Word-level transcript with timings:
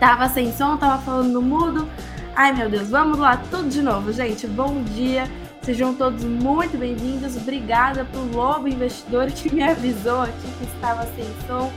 Tava 0.00 0.30
sem 0.30 0.50
som, 0.50 0.78
tava 0.78 1.00
falando 1.02 1.28
no 1.28 1.42
mudo. 1.42 1.86
Ai 2.34 2.54
meu 2.54 2.70
Deus, 2.70 2.88
vamos 2.88 3.18
lá, 3.18 3.36
tudo 3.36 3.68
de 3.68 3.82
novo, 3.82 4.10
gente. 4.10 4.46
Bom 4.46 4.82
dia, 4.82 5.24
sejam 5.60 5.94
todos 5.94 6.24
muito 6.24 6.78
bem-vindos. 6.78 7.36
Obrigada 7.36 8.06
pro 8.06 8.24
Lobo 8.34 8.66
Investidor 8.66 9.26
que 9.26 9.54
me 9.54 9.62
avisou 9.62 10.22
aqui 10.22 10.48
que 10.58 10.64
estava 10.64 11.06
sem 11.14 11.26
som, 11.46 11.70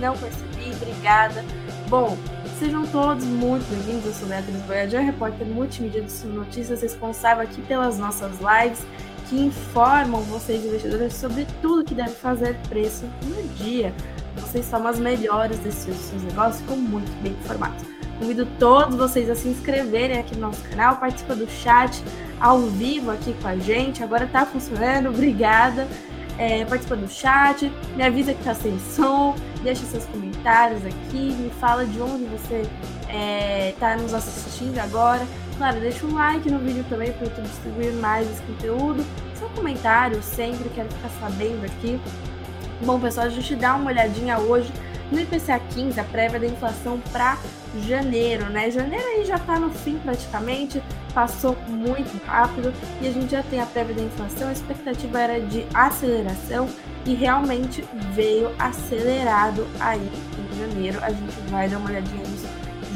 não 0.00 0.16
percebi, 0.16 0.72
obrigada. 0.74 1.44
Bom, 1.88 2.18
sejam 2.58 2.84
todos 2.84 3.24
muito 3.24 3.64
bem-vindos. 3.70 4.06
Eu 4.06 4.12
sou 4.12 4.26
Beatriz 4.26 4.60
Boiador, 4.62 5.00
repórter 5.02 5.46
multimídia 5.46 6.02
de 6.02 6.26
notícias 6.26 6.82
responsável 6.82 7.44
aqui 7.44 7.62
pelas 7.62 7.96
nossas 7.96 8.32
lives 8.40 8.84
que 9.28 9.40
informam 9.40 10.22
vocês, 10.22 10.64
investidores, 10.64 11.14
sobre 11.14 11.46
tudo 11.62 11.84
que 11.84 11.94
deve 11.94 12.10
fazer 12.10 12.56
preço 12.68 13.04
no 13.22 13.40
dia. 13.54 13.94
Vocês 14.36 14.64
são 14.64 14.86
as 14.86 14.98
melhores 14.98 15.58
desses 15.58 15.96
seus 15.96 16.22
negócios, 16.22 16.60
ficam 16.60 16.76
muito 16.76 17.10
bem 17.22 17.32
informados. 17.32 17.84
Convido 18.18 18.46
todos 18.58 18.96
vocês 18.96 19.30
a 19.30 19.34
se 19.34 19.48
inscreverem 19.48 20.18
aqui 20.18 20.34
no 20.34 20.48
nosso 20.48 20.62
canal, 20.62 20.96
participa 20.96 21.36
do 21.36 21.48
chat 21.48 22.02
ao 22.40 22.60
vivo 22.62 23.10
aqui 23.10 23.32
com 23.40 23.48
a 23.48 23.56
gente. 23.56 24.02
Agora 24.02 24.24
está 24.24 24.44
funcionando, 24.44 25.08
obrigada. 25.10 25.86
É, 26.36 26.64
participa 26.64 26.94
do 26.94 27.08
chat, 27.08 27.70
me 27.96 28.02
avisa 28.04 28.32
que 28.32 28.38
está 28.38 28.54
sem 28.54 28.78
som, 28.78 29.34
deixa 29.60 29.84
seus 29.84 30.04
comentários 30.06 30.86
aqui, 30.86 31.32
me 31.32 31.50
fala 31.50 31.84
de 31.84 32.00
onde 32.00 32.24
você 32.26 32.64
é, 33.08 33.74
tá 33.80 33.96
nos 33.96 34.14
assistindo 34.14 34.78
agora. 34.78 35.26
Claro, 35.56 35.80
deixa 35.80 36.06
um 36.06 36.14
like 36.14 36.48
no 36.48 36.60
vídeo 36.60 36.84
também 36.88 37.12
para 37.12 37.26
eu 37.26 37.42
distribuir 37.42 37.92
mais 37.94 38.30
esse 38.30 38.40
conteúdo. 38.42 39.04
Seu 39.36 39.48
comentário 39.50 40.22
sempre, 40.22 40.68
quero 40.70 40.88
ficar 40.90 41.10
sabendo 41.20 41.64
aqui. 41.64 42.00
Bom, 42.80 43.00
pessoal, 43.00 43.26
a 43.26 43.30
gente 43.30 43.56
dá 43.56 43.74
uma 43.74 43.90
olhadinha 43.90 44.38
hoje 44.38 44.72
no 45.10 45.18
IPCA 45.18 45.58
15, 45.58 45.98
a 45.98 46.04
prévia 46.04 46.38
da 46.38 46.46
inflação 46.46 47.00
para 47.10 47.36
janeiro, 47.86 48.44
né? 48.50 48.70
Janeiro 48.70 49.04
aí 49.04 49.24
já 49.24 49.36
está 49.36 49.58
no 49.58 49.70
fim 49.70 49.98
praticamente, 49.98 50.82
passou 51.12 51.56
muito 51.66 52.24
rápido 52.24 52.72
e 53.00 53.08
a 53.08 53.12
gente 53.12 53.30
já 53.30 53.42
tem 53.42 53.60
a 53.60 53.66
prévia 53.66 53.96
da 53.96 54.02
inflação. 54.02 54.48
A 54.48 54.52
expectativa 54.52 55.20
era 55.20 55.40
de 55.40 55.66
aceleração 55.74 56.68
e 57.04 57.14
realmente 57.14 57.84
veio 58.12 58.54
acelerado 58.58 59.66
aí 59.80 60.10
em 60.38 60.58
janeiro. 60.58 60.98
A 61.02 61.10
gente 61.10 61.34
vai 61.50 61.68
dar 61.68 61.78
uma 61.78 61.88
olhadinha 61.88 62.22
nisso 62.28 62.46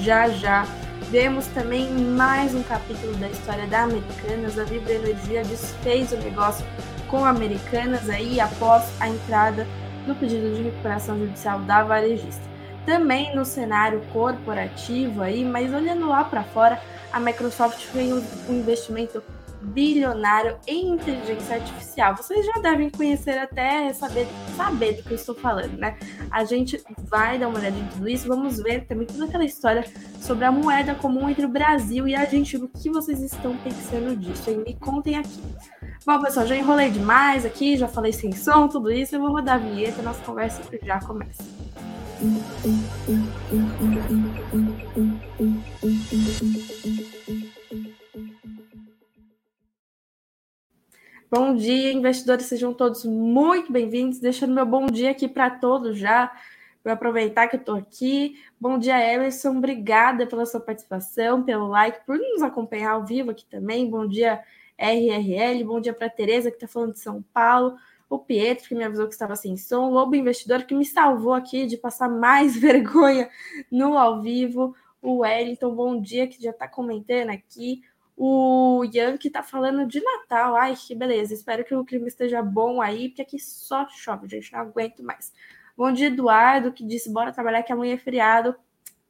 já 0.00 0.28
já. 0.28 0.66
Vemos 1.10 1.46
também 1.48 1.90
mais 1.90 2.54
um 2.54 2.62
capítulo 2.62 3.14
da 3.16 3.28
história 3.28 3.66
da 3.66 3.82
Americanas. 3.82 4.58
A 4.58 4.64
Vibra 4.64 4.94
Energia 4.94 5.44
desfez 5.44 6.12
o 6.12 6.16
negócio 6.16 6.64
com 7.12 7.26
Americanas 7.26 8.08
aí 8.08 8.40
após 8.40 8.84
a 8.98 9.06
entrada 9.06 9.68
do 10.06 10.14
pedido 10.14 10.56
de 10.56 10.62
recuperação 10.62 11.18
judicial 11.18 11.60
da 11.60 11.84
varejista. 11.84 12.42
Também 12.86 13.36
no 13.36 13.44
cenário 13.44 14.00
corporativo 14.14 15.22
aí, 15.22 15.44
mas 15.44 15.74
olhando 15.74 16.08
lá 16.08 16.24
para 16.24 16.42
fora, 16.42 16.80
a 17.12 17.20
Microsoft 17.20 17.84
fez 17.84 18.10
um 18.48 18.54
investimento 18.54 19.22
bilionário 19.62 20.58
em 20.66 20.90
inteligência 20.90 21.56
artificial. 21.56 22.16
Vocês 22.16 22.44
já 22.44 22.60
devem 22.60 22.90
conhecer 22.90 23.38
até 23.38 23.92
saber, 23.92 24.26
saber 24.56 24.94
do 24.94 25.02
que 25.02 25.12
eu 25.12 25.16
estou 25.16 25.34
falando, 25.34 25.76
né? 25.78 25.96
A 26.30 26.44
gente 26.44 26.82
vai 27.04 27.38
dar 27.38 27.48
uma 27.48 27.58
olhada 27.58 27.78
em 27.78 27.86
tudo 27.86 28.08
isso, 28.08 28.26
vamos 28.26 28.58
ver 28.58 28.86
também 28.86 29.06
toda 29.06 29.24
aquela 29.24 29.44
história 29.44 29.84
sobre 30.20 30.44
a 30.44 30.52
moeda 30.52 30.94
comum 30.94 31.28
entre 31.28 31.44
o 31.44 31.48
Brasil 31.48 32.08
e 32.08 32.14
a 32.14 32.20
Argentina. 32.20 32.64
O 32.64 32.68
que 32.68 32.90
vocês 32.90 33.20
estão 33.22 33.56
pensando 33.58 34.16
disso? 34.16 34.50
Me 34.50 34.74
contem 34.74 35.16
aqui. 35.16 35.40
Bom, 36.04 36.20
pessoal, 36.20 36.46
já 36.46 36.56
enrolei 36.56 36.90
demais 36.90 37.46
aqui, 37.46 37.76
já 37.76 37.86
falei 37.86 38.12
sem 38.12 38.32
som, 38.32 38.66
tudo 38.66 38.90
isso. 38.90 39.14
Eu 39.14 39.20
vou 39.20 39.30
rodar 39.30 39.54
a 39.54 39.58
vinheta 39.58 40.02
nossa 40.02 40.20
conversa 40.24 40.62
já 40.82 41.00
começa. 41.00 41.42
Bom 51.34 51.54
dia, 51.54 51.90
investidores, 51.94 52.44
sejam 52.44 52.74
todos 52.74 53.06
muito 53.06 53.72
bem-vindos. 53.72 54.18
Deixando 54.18 54.52
meu 54.52 54.66
bom 54.66 54.84
dia 54.84 55.12
aqui 55.12 55.26
para 55.26 55.48
todos 55.48 55.96
já, 55.96 56.30
para 56.82 56.92
aproveitar 56.92 57.48
que 57.48 57.56
eu 57.56 57.60
estou 57.60 57.74
aqui. 57.74 58.38
Bom 58.60 58.78
dia, 58.78 59.00
Emerson, 59.14 59.56
obrigada 59.56 60.26
pela 60.26 60.44
sua 60.44 60.60
participação, 60.60 61.42
pelo 61.42 61.68
like, 61.68 62.04
por 62.04 62.18
nos 62.18 62.42
acompanhar 62.42 62.90
ao 62.90 63.06
vivo 63.06 63.30
aqui 63.30 63.46
também. 63.46 63.88
Bom 63.88 64.06
dia, 64.06 64.42
RRL. 64.76 65.64
Bom 65.64 65.80
dia 65.80 65.94
para 65.94 66.10
Tereza, 66.10 66.50
que 66.50 66.56
está 66.58 66.68
falando 66.68 66.92
de 66.92 66.98
São 66.98 67.24
Paulo. 67.32 67.78
O 68.10 68.18
Pietro, 68.18 68.68
que 68.68 68.74
me 68.74 68.84
avisou 68.84 69.06
que 69.06 69.14
estava 69.14 69.34
sem 69.34 69.56
som. 69.56 69.88
O 69.88 69.90
Lobo 69.94 70.14
Investidor, 70.14 70.64
que 70.64 70.74
me 70.74 70.84
salvou 70.84 71.32
aqui 71.32 71.64
de 71.64 71.78
passar 71.78 72.10
mais 72.10 72.54
vergonha 72.60 73.30
no 73.70 73.96
ao 73.96 74.20
vivo. 74.20 74.76
O 75.00 75.20
Wellington, 75.20 75.74
bom 75.74 75.98
dia, 75.98 76.26
que 76.26 76.42
já 76.42 76.50
está 76.50 76.68
comentando 76.68 77.30
aqui. 77.30 77.82
O 78.24 78.84
Ian, 78.84 79.16
que 79.16 79.26
está 79.26 79.42
falando 79.42 79.84
de 79.84 80.00
Natal. 80.00 80.54
Ai, 80.54 80.76
que 80.76 80.94
beleza. 80.94 81.34
Espero 81.34 81.64
que 81.64 81.74
o 81.74 81.84
clima 81.84 82.06
esteja 82.06 82.40
bom 82.40 82.80
aí, 82.80 83.08
porque 83.08 83.22
aqui 83.22 83.36
só 83.40 83.84
chove, 83.88 84.28
gente. 84.28 84.52
Não 84.52 84.60
aguento 84.60 85.02
mais. 85.02 85.32
Bom 85.76 85.90
dia, 85.90 86.06
Eduardo, 86.06 86.70
que 86.72 86.86
disse: 86.86 87.10
bora 87.10 87.32
trabalhar 87.32 87.64
que 87.64 87.72
amanhã 87.72 87.94
é 87.94 87.98
feriado. 87.98 88.54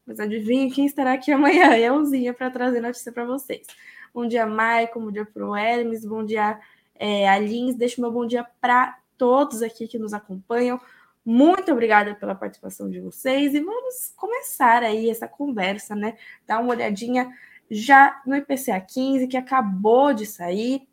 Mas 0.06 0.19
adivinha 0.19 0.72
quem 0.72 0.87
estará 0.87 1.12
aqui 1.12 1.31
amanhã? 1.31 1.77
Euzinha, 1.77 2.33
para 2.33 2.51
trazer 2.51 2.81
notícia 2.81 3.12
para 3.12 3.27
vocês. 3.27 3.67
Bom 4.15 4.27
dia, 4.27 4.47
Maicon. 4.47 5.01
Bom 5.01 5.12
dia 5.12 5.27
para 5.27 5.47
o 5.47 5.55
Hermes. 5.55 6.06
Bom 6.06 6.25
dia, 6.25 6.59
é, 6.95 7.28
Alins. 7.28 7.75
Deixo 7.77 8.01
meu 8.01 8.11
bom 8.11 8.27
dia 8.27 8.47
para 8.62 8.99
todos 9.19 9.61
aqui 9.61 9.87
que 9.87 9.99
nos 9.99 10.15
acompanham. 10.15 10.81
Muito 11.22 11.71
obrigada 11.71 12.15
pela 12.15 12.34
participação 12.34 12.89
de 12.89 12.99
vocês 12.99 13.53
e 13.55 13.61
vamos 13.61 14.15
começar 14.17 14.83
aí 14.83 15.11
essa 15.11 15.28
conversa, 15.28 15.95
né? 15.95 16.17
Dar 16.47 16.61
uma 16.61 16.71
olhadinha 16.71 17.31
já 17.75 18.21
no 18.27 18.37
IPCA 18.37 18.78
15 18.78 19.27
que 19.27 19.37
acabou 19.37 20.12
de 20.12 20.27
sair. 20.27 20.87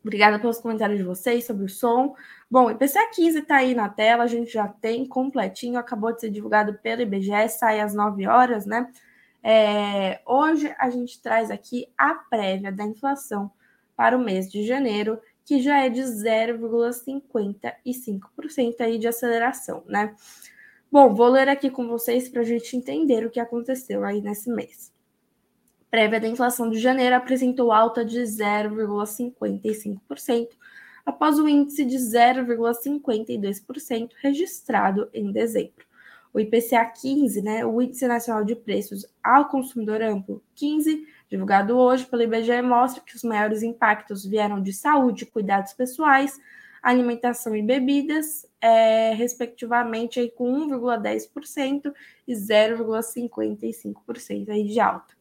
Obrigada 0.00 0.38
pelos 0.38 0.58
comentários 0.58 0.98
de 0.98 1.04
vocês 1.04 1.44
sobre 1.44 1.64
o 1.64 1.68
som. 1.68 2.14
Bom, 2.48 2.70
IPCA 2.70 3.10
15 3.12 3.40
está 3.40 3.56
aí 3.56 3.74
na 3.74 3.88
tela, 3.88 4.22
a 4.22 4.28
gente 4.28 4.52
já 4.52 4.68
tem 4.68 5.08
completinho, 5.08 5.76
acabou 5.76 6.12
de 6.12 6.20
ser 6.20 6.30
divulgado 6.30 6.74
pelo 6.74 7.02
IBGE, 7.02 7.48
sai 7.48 7.80
às 7.80 7.94
9 7.94 8.28
horas, 8.28 8.64
né? 8.64 8.88
É, 9.42 10.20
hoje 10.24 10.72
a 10.78 10.88
gente 10.88 11.20
traz 11.20 11.50
aqui 11.50 11.88
a 11.98 12.14
prévia 12.14 12.70
da 12.70 12.84
inflação 12.84 13.50
para 13.96 14.16
o 14.16 14.22
mês 14.22 14.48
de 14.48 14.64
janeiro, 14.64 15.20
que 15.44 15.60
já 15.60 15.84
é 15.84 15.88
de 15.88 16.00
0,55% 16.00 18.80
aí 18.80 18.98
de 18.98 19.08
aceleração, 19.08 19.82
né? 19.86 20.14
Bom, 20.92 21.12
vou 21.12 21.26
ler 21.26 21.48
aqui 21.48 21.70
com 21.70 21.88
vocês 21.88 22.28
para 22.28 22.42
a 22.42 22.44
gente 22.44 22.76
entender 22.76 23.26
o 23.26 23.30
que 23.30 23.40
aconteceu 23.40 24.04
aí 24.04 24.20
nesse 24.20 24.48
mês. 24.48 24.93
Prévia 25.94 26.18
da 26.18 26.26
inflação 26.26 26.68
de 26.68 26.80
janeiro 26.80 27.14
apresentou 27.14 27.70
alta 27.70 28.04
de 28.04 28.18
0,55%, 28.18 30.48
após 31.06 31.38
o 31.38 31.46
índice 31.46 31.84
de 31.84 31.96
0,52% 31.96 34.10
registrado 34.20 35.08
em 35.14 35.30
dezembro 35.30 35.86
o 36.32 36.40
IPCA 36.40 36.84
15, 36.84 37.42
né, 37.42 37.64
o 37.64 37.80
Índice 37.80 38.08
Nacional 38.08 38.44
de 38.44 38.56
Preços 38.56 39.06
ao 39.22 39.46
Consumidor 39.46 40.02
Amplo 40.02 40.42
15, 40.56 41.06
divulgado 41.30 41.78
hoje 41.78 42.04
pelo 42.06 42.22
IBGE, 42.22 42.60
mostra 42.60 43.00
que 43.00 43.14
os 43.14 43.22
maiores 43.22 43.62
impactos 43.62 44.26
vieram 44.26 44.60
de 44.60 44.72
saúde, 44.72 45.26
cuidados 45.26 45.74
pessoais, 45.74 46.40
alimentação 46.82 47.54
e 47.54 47.62
bebidas, 47.62 48.44
é, 48.60 49.14
respectivamente 49.14 50.18
aí 50.18 50.28
com 50.28 50.68
1,10% 50.68 51.94
e 52.26 52.34
0,55% 52.34 54.48
aí 54.48 54.64
de 54.64 54.80
alta. 54.80 55.13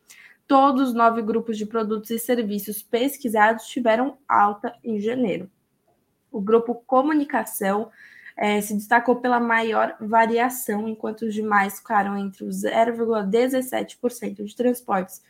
Todos 0.54 0.90
os 0.90 0.94
nove 0.94 1.24
grupos 1.24 1.58
de 1.58 1.66
produtos 1.66 2.12
e 2.12 2.20
serviços 2.20 2.84
pesquisados 2.84 3.66
tiveram 3.66 4.20
alta 4.30 4.72
em 4.84 5.00
janeiro. 5.00 5.50
O 6.32 6.40
grupo 6.40 6.76
comunicação 6.86 7.90
é, 8.38 8.62
se 8.62 8.76
destacou 8.76 9.16
pela 9.16 9.40
maior 9.40 9.98
variação, 10.00 10.88
enquanto 10.88 11.24
os 11.24 11.34
demais 11.34 11.80
ficaram 11.80 12.16
entre 12.16 12.44
os 12.44 12.58
0,17% 12.58 14.44
de 14.44 14.56
transportes 14.56 15.24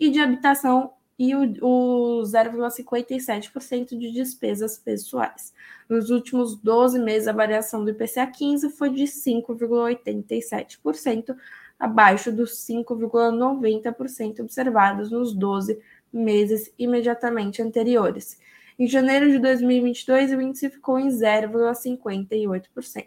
e 0.00 0.08
de 0.08 0.20
habitação 0.20 0.94
e 1.18 1.34
o, 1.34 1.42
o 1.60 2.22
0,57% 2.22 3.88
de 3.88 4.10
despesas 4.10 4.78
pessoais. 4.78 5.52
Nos 5.86 6.08
últimos 6.08 6.56
12 6.56 6.98
meses, 6.98 7.28
a 7.28 7.32
variação 7.32 7.84
do 7.84 7.90
IPCA 7.90 8.26
15 8.26 8.70
foi 8.70 8.88
de 8.88 9.04
5,87%, 9.04 11.36
abaixo 11.82 12.30
dos 12.30 12.52
5,90% 12.64 14.38
observados 14.38 15.10
nos 15.10 15.34
12 15.34 15.80
meses 16.12 16.72
imediatamente 16.78 17.60
anteriores. 17.60 18.38
Em 18.78 18.86
janeiro 18.86 19.28
de 19.28 19.40
2022, 19.40 20.30
o 20.30 20.40
índice 20.40 20.70
ficou 20.70 20.96
em 20.96 21.08
0,58%. 21.08 23.06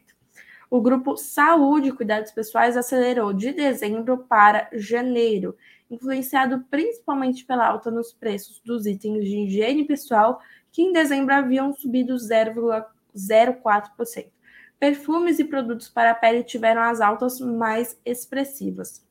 O 0.69 0.81
grupo 0.81 1.15
Saúde 1.15 1.87
e 1.87 1.93
Cuidados 1.93 2.33
Pessoais 2.33 2.75
acelerou 2.75 3.31
de 3.31 3.53
dezembro 3.53 4.17
para 4.17 4.67
janeiro, 4.73 5.55
influenciado 5.89 6.65
principalmente 6.69 7.45
pela 7.45 7.65
alta 7.65 7.89
nos 7.89 8.11
preços 8.11 8.61
dos 8.65 8.85
itens 8.85 9.23
de 9.23 9.37
higiene 9.37 9.85
pessoal, 9.85 10.41
que 10.69 10.81
em 10.81 10.91
dezembro 10.91 11.33
haviam 11.33 11.71
subido 11.71 12.15
0,04%. 12.15 14.34
Perfumes 14.79 15.39
e 15.39 15.45
produtos 15.45 15.89
para 15.89 16.11
a 16.11 16.15
pele 16.15 16.43
tiveram 16.43 16.81
as 16.81 17.01
altas 17.01 17.39
mais 17.39 17.99
expressivas. 18.05 19.03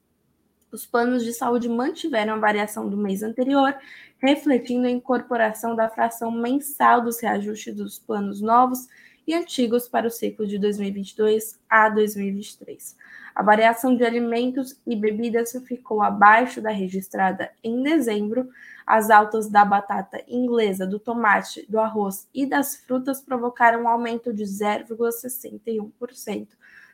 Os 0.70 0.84
planos 0.84 1.24
de 1.24 1.32
saúde 1.32 1.68
mantiveram 1.68 2.34
a 2.34 2.38
variação 2.38 2.88
do 2.88 2.96
mês 2.96 3.22
anterior, 3.22 3.74
refletindo 4.18 4.86
a 4.86 4.90
incorporação 4.90 5.76
da 5.76 5.88
fração 5.88 6.30
mensal 6.30 7.00
dos 7.00 7.20
reajustes 7.20 7.74
dos 7.74 7.98
planos 7.98 8.40
novos 8.40 8.88
e 9.26 9.34
antigos 9.34 9.88
para 9.88 10.06
o 10.06 10.10
ciclo 10.10 10.46
de 10.46 10.58
2022 10.58 11.60
a 11.70 11.88
2023. 11.88 12.96
A 13.34 13.42
variação 13.42 13.96
de 13.96 14.04
alimentos 14.04 14.78
e 14.86 14.94
bebidas 14.94 15.52
ficou 15.66 16.02
abaixo 16.02 16.60
da 16.60 16.70
registrada 16.70 17.50
em 17.62 17.82
dezembro. 17.82 18.48
As 18.86 19.10
altas 19.10 19.48
da 19.48 19.64
batata 19.64 20.22
inglesa, 20.28 20.86
do 20.86 20.98
tomate, 20.98 21.64
do 21.68 21.80
arroz 21.80 22.28
e 22.34 22.44
das 22.44 22.76
frutas 22.76 23.20
provocaram 23.20 23.82
um 23.82 23.88
aumento 23.88 24.32
de 24.32 24.44
0,61% 24.44 26.48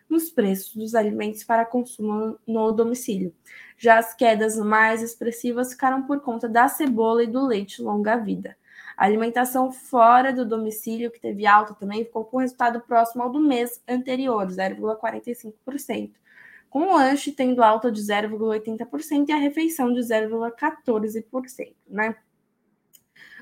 nos 0.08 0.30
preços 0.30 0.74
dos 0.74 0.94
alimentos 0.94 1.44
para 1.44 1.64
consumo 1.64 2.38
no 2.46 2.72
domicílio. 2.72 3.34
Já 3.78 3.98
as 3.98 4.14
quedas 4.14 4.58
mais 4.58 5.02
expressivas 5.02 5.72
ficaram 5.72 6.02
por 6.02 6.20
conta 6.20 6.48
da 6.48 6.68
cebola 6.68 7.22
e 7.22 7.26
do 7.26 7.46
leite 7.46 7.80
longa-vida. 7.80 8.56
A 8.96 9.04
alimentação 9.04 9.72
fora 9.72 10.32
do 10.32 10.44
domicílio, 10.44 11.10
que 11.10 11.20
teve 11.20 11.46
alta 11.46 11.74
também, 11.74 12.04
ficou 12.04 12.24
com 12.24 12.38
resultado 12.38 12.80
próximo 12.80 13.22
ao 13.22 13.30
do 13.30 13.40
mês 13.40 13.80
anterior, 13.88 14.46
0,45% 14.48 16.10
com 16.70 16.82
o 16.82 16.96
lanche 16.96 17.32
tendo 17.32 17.62
alta 17.62 17.90
de 17.90 18.00
0,80% 18.00 19.28
e 19.28 19.32
a 19.32 19.36
refeição 19.36 19.92
de 19.92 20.00
0,14%, 20.00 21.74
né? 21.88 22.14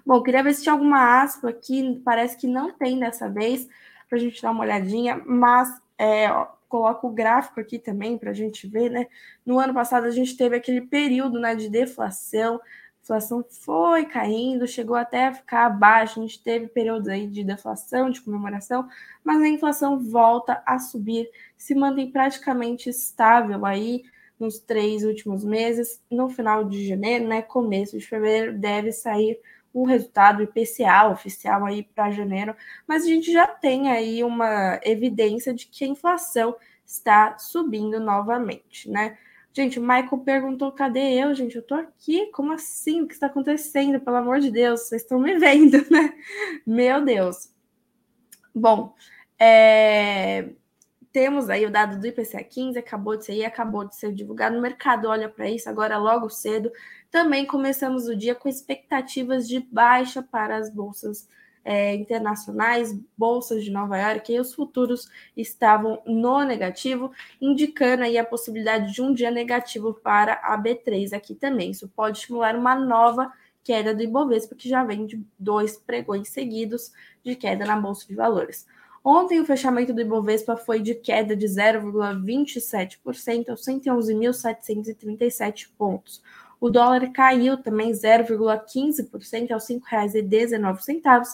Bom, 0.04 0.22
queria 0.22 0.42
ver 0.42 0.54
se 0.54 0.62
tinha 0.62 0.72
alguma 0.72 1.22
aspa 1.22 1.50
aqui, 1.50 2.00
parece 2.02 2.38
que 2.38 2.46
não 2.46 2.72
tem 2.72 2.98
dessa 2.98 3.28
vez, 3.28 3.68
para 4.08 4.16
a 4.16 4.20
gente 4.20 4.40
dar 4.40 4.50
uma 4.50 4.64
olhadinha, 4.64 5.22
mas 5.26 5.68
é, 5.98 6.32
ó, 6.32 6.46
coloco 6.66 7.08
o 7.08 7.12
gráfico 7.12 7.60
aqui 7.60 7.78
também 7.78 8.16
para 8.16 8.30
a 8.30 8.34
gente 8.34 8.66
ver, 8.66 8.90
né? 8.90 9.06
No 9.44 9.58
ano 9.58 9.74
passado 9.74 10.06
a 10.06 10.10
gente 10.10 10.34
teve 10.34 10.56
aquele 10.56 10.80
período 10.80 11.38
né, 11.38 11.54
de 11.54 11.68
deflação, 11.68 12.58
inflação 13.02 13.44
foi 13.48 14.04
caindo, 14.04 14.66
chegou 14.66 14.96
até 14.96 15.28
a 15.28 15.34
ficar 15.34 15.66
abaixo, 15.66 16.18
a 16.18 16.22
gente 16.22 16.42
teve 16.42 16.68
períodos 16.68 17.08
aí 17.08 17.26
de 17.26 17.42
deflação, 17.42 18.10
de 18.10 18.20
comemoração, 18.20 18.88
mas 19.24 19.40
a 19.40 19.48
inflação 19.48 19.98
volta 19.98 20.62
a 20.66 20.78
subir, 20.78 21.30
se 21.56 21.74
mantém 21.74 22.10
praticamente 22.10 22.90
estável 22.90 23.64
aí 23.64 24.02
nos 24.38 24.58
três 24.58 25.04
últimos 25.04 25.44
meses. 25.44 26.00
No 26.10 26.28
final 26.28 26.64
de 26.64 26.86
janeiro, 26.86 27.26
né, 27.26 27.42
começo 27.42 27.98
de 27.98 28.06
fevereiro, 28.06 28.58
deve 28.58 28.92
sair 28.92 29.40
o 29.72 29.84
resultado 29.84 30.42
IPCA 30.42 31.08
oficial 31.10 31.64
aí 31.64 31.82
para 31.82 32.10
janeiro, 32.10 32.54
mas 32.86 33.04
a 33.04 33.06
gente 33.06 33.30
já 33.32 33.46
tem 33.46 33.90
aí 33.90 34.24
uma 34.24 34.80
evidência 34.82 35.54
de 35.54 35.66
que 35.66 35.84
a 35.84 35.88
inflação 35.88 36.56
está 36.84 37.36
subindo 37.38 38.00
novamente, 38.00 38.88
né? 38.90 39.18
Gente, 39.52 39.78
o 39.78 39.82
Michael 39.82 40.18
perguntou: 40.24 40.72
cadê 40.72 41.14
eu, 41.14 41.34
gente? 41.34 41.56
Eu 41.56 41.62
tô 41.62 41.74
aqui. 41.74 42.26
Como 42.32 42.52
assim? 42.52 43.02
O 43.02 43.08
que 43.08 43.14
está 43.14 43.26
acontecendo? 43.26 44.00
Pelo 44.00 44.16
amor 44.16 44.40
de 44.40 44.50
Deus, 44.50 44.82
vocês 44.82 45.02
estão 45.02 45.18
me 45.18 45.38
vendo, 45.38 45.78
né? 45.90 46.14
Meu 46.66 47.04
Deus. 47.04 47.52
Bom, 48.54 48.94
é... 49.38 50.50
temos 51.12 51.48
aí 51.50 51.64
o 51.66 51.70
dado 51.70 51.98
do 52.00 52.06
IPCA 52.06 52.42
15, 52.42 52.78
acabou 52.78 53.16
de 53.16 53.26
sair, 53.26 53.44
acabou 53.44 53.84
de 53.84 53.96
ser 53.96 54.12
divulgado. 54.12 54.56
O 54.58 54.60
mercado 54.62 55.08
olha 55.08 55.28
para 55.28 55.48
isso 55.48 55.68
agora 55.68 55.98
logo 55.98 56.28
cedo. 56.28 56.70
Também 57.10 57.46
começamos 57.46 58.06
o 58.08 58.16
dia 58.16 58.34
com 58.34 58.48
expectativas 58.48 59.48
de 59.48 59.60
baixa 59.60 60.22
para 60.22 60.56
as 60.56 60.70
bolsas 60.70 61.28
é, 61.68 61.94
internacionais, 61.94 62.98
bolsas 63.14 63.62
de 63.62 63.70
Nova 63.70 63.98
York, 63.98 64.32
e 64.32 64.40
os 64.40 64.54
futuros 64.54 65.10
estavam 65.36 66.00
no 66.06 66.42
negativo, 66.42 67.12
indicando 67.38 68.04
aí 68.04 68.16
a 68.16 68.24
possibilidade 68.24 68.90
de 68.90 69.02
um 69.02 69.12
dia 69.12 69.30
negativo 69.30 69.92
para 69.92 70.40
a 70.42 70.56
B3 70.56 71.12
aqui 71.12 71.34
também. 71.34 71.72
Isso 71.72 71.86
pode 71.94 72.16
estimular 72.16 72.56
uma 72.56 72.74
nova 72.74 73.30
queda 73.62 73.94
do 73.94 74.02
Ibovespa, 74.02 74.54
que 74.54 74.66
já 74.66 74.82
vem 74.82 75.04
de 75.04 75.22
dois 75.38 75.76
pregões 75.76 76.30
seguidos 76.30 76.90
de 77.22 77.36
queda 77.36 77.66
na 77.66 77.78
Bolsa 77.78 78.08
de 78.08 78.14
Valores. 78.14 78.66
Ontem, 79.04 79.38
o 79.38 79.44
fechamento 79.44 79.92
do 79.92 80.00
Ibovespa 80.00 80.56
foi 80.56 80.80
de 80.80 80.94
queda 80.94 81.36
de 81.36 81.44
0,27% 81.44 83.50
aos 83.50 83.62
111.737 83.62 85.68
pontos. 85.76 86.22
O 86.60 86.70
dólar 86.70 87.12
caiu 87.12 87.56
também 87.56 87.92
0,15% 87.92 89.52
aos 89.52 89.68
R$ 89.68 89.76
5,19 89.76 91.24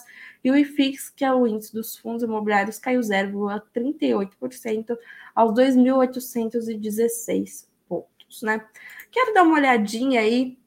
e 0.43 0.51
o 0.51 0.55
IFIX, 0.55 1.09
que 1.09 1.25
é 1.25 1.33
o 1.33 1.47
índice 1.47 1.73
dos 1.73 1.97
fundos 1.97 2.21
imobiliários, 2.21 2.77
caiu 2.77 3.01
0,38% 3.01 4.95
aos 5.33 5.51
2.816 5.53 7.65
pontos, 7.87 8.43
né? 8.43 8.63
Quero 9.11 9.33
dar 9.33 9.41
uma 9.43 9.55
olhadinha 9.55 10.21
aí 10.21 10.59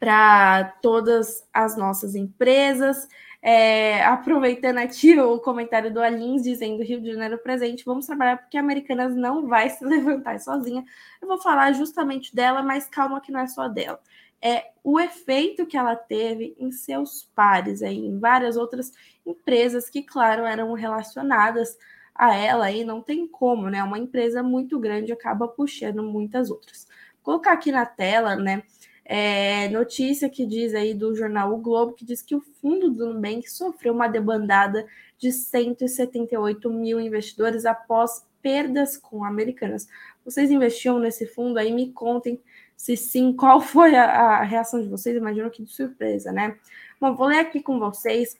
para 0.00 0.64
todas 0.80 1.46
as 1.52 1.76
nossas 1.76 2.14
empresas. 2.14 3.06
É, 3.48 4.04
aproveitando 4.04 4.78
aqui 4.78 5.16
o 5.20 5.38
comentário 5.38 5.94
do 5.94 6.00
Alins 6.00 6.42
dizendo 6.42 6.82
Rio 6.82 7.00
de 7.00 7.12
Janeiro 7.12 7.38
presente, 7.38 7.84
vamos 7.84 8.04
trabalhar 8.04 8.38
porque 8.38 8.56
a 8.56 8.60
Americanas 8.60 9.14
não 9.14 9.46
vai 9.46 9.70
se 9.70 9.84
levantar 9.86 10.40
sozinha. 10.40 10.84
Eu 11.22 11.28
vou 11.28 11.38
falar 11.38 11.70
justamente 11.72 12.34
dela, 12.34 12.60
mas 12.60 12.88
calma 12.88 13.20
que 13.20 13.30
não 13.30 13.38
é 13.38 13.46
só 13.46 13.68
dela. 13.68 14.00
É 14.42 14.72
o 14.82 14.98
efeito 14.98 15.64
que 15.64 15.76
ela 15.76 15.94
teve 15.94 16.56
em 16.58 16.72
seus 16.72 17.30
pares, 17.36 17.82
aí, 17.82 17.96
em 17.96 18.18
várias 18.18 18.56
outras 18.56 18.92
empresas 19.24 19.88
que, 19.88 20.02
claro, 20.02 20.44
eram 20.44 20.72
relacionadas 20.72 21.78
a 22.16 22.34
ela 22.34 22.64
aí, 22.66 22.82
não 22.84 23.00
tem 23.00 23.28
como, 23.28 23.70
né? 23.70 23.80
Uma 23.84 23.98
empresa 23.98 24.42
muito 24.42 24.76
grande 24.80 25.12
acaba 25.12 25.46
puxando 25.46 26.02
muitas 26.02 26.50
outras. 26.50 26.88
Vou 27.14 27.34
colocar 27.34 27.52
aqui 27.52 27.70
na 27.70 27.86
tela, 27.86 28.34
né? 28.34 28.64
É, 29.08 29.68
notícia 29.68 30.28
que 30.28 30.44
diz 30.44 30.74
aí 30.74 30.92
do 30.92 31.14
jornal 31.14 31.52
O 31.52 31.58
Globo, 31.58 31.92
que 31.92 32.04
diz 32.04 32.22
que 32.22 32.34
o 32.34 32.40
fundo 32.40 32.90
do 32.90 33.14
Nubank 33.14 33.48
sofreu 33.48 33.94
uma 33.94 34.08
debandada 34.08 34.84
de 35.16 35.30
178 35.30 36.68
mil 36.70 37.00
investidores 37.00 37.64
após 37.64 38.26
perdas 38.42 38.96
com 38.96 39.24
americanas. 39.24 39.88
Vocês 40.24 40.50
investiam 40.50 40.98
nesse 40.98 41.24
fundo 41.24 41.56
aí? 41.56 41.72
Me 41.72 41.92
contem 41.92 42.40
se 42.76 42.96
sim, 42.96 43.32
qual 43.32 43.60
foi 43.60 43.94
a, 43.94 44.04
a 44.04 44.42
reação 44.42 44.82
de 44.82 44.88
vocês? 44.88 45.16
Imagino 45.16 45.50
que 45.52 45.62
de 45.62 45.70
surpresa, 45.70 46.32
né? 46.32 46.58
Bom, 47.00 47.14
vou 47.14 47.28
ler 47.28 47.38
aqui 47.38 47.62
com 47.62 47.78
vocês. 47.78 48.36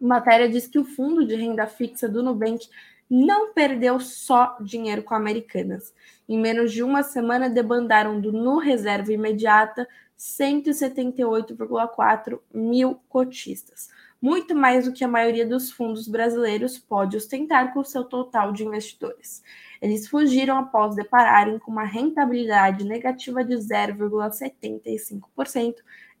A 0.00 0.06
matéria 0.06 0.48
diz 0.48 0.68
que 0.68 0.78
o 0.78 0.84
fundo 0.84 1.26
de 1.26 1.34
renda 1.34 1.66
fixa 1.66 2.08
do 2.08 2.22
Nubank 2.22 2.68
não 3.14 3.52
perdeu 3.52 4.00
só 4.00 4.56
dinheiro 4.58 5.02
com 5.02 5.14
Americanas. 5.14 5.92
Em 6.26 6.40
menos 6.40 6.72
de 6.72 6.82
uma 6.82 7.02
semana, 7.02 7.50
debandaram 7.50 8.18
do 8.18 8.32
No 8.32 8.56
Reserva 8.56 9.12
Imediata 9.12 9.86
178,4 10.18 12.40
mil 12.54 12.98
cotistas, 13.10 13.90
muito 14.18 14.54
mais 14.54 14.86
do 14.86 14.94
que 14.94 15.04
a 15.04 15.08
maioria 15.08 15.46
dos 15.46 15.70
fundos 15.70 16.08
brasileiros 16.08 16.78
pode 16.78 17.14
ostentar 17.14 17.74
com 17.74 17.84
seu 17.84 18.02
total 18.02 18.50
de 18.50 18.64
investidores. 18.64 19.42
Eles 19.82 20.08
fugiram 20.08 20.56
após 20.56 20.96
depararem 20.96 21.58
com 21.58 21.70
uma 21.70 21.84
rentabilidade 21.84 22.82
negativa 22.82 23.44
de 23.44 23.56
0,75% 23.56 25.74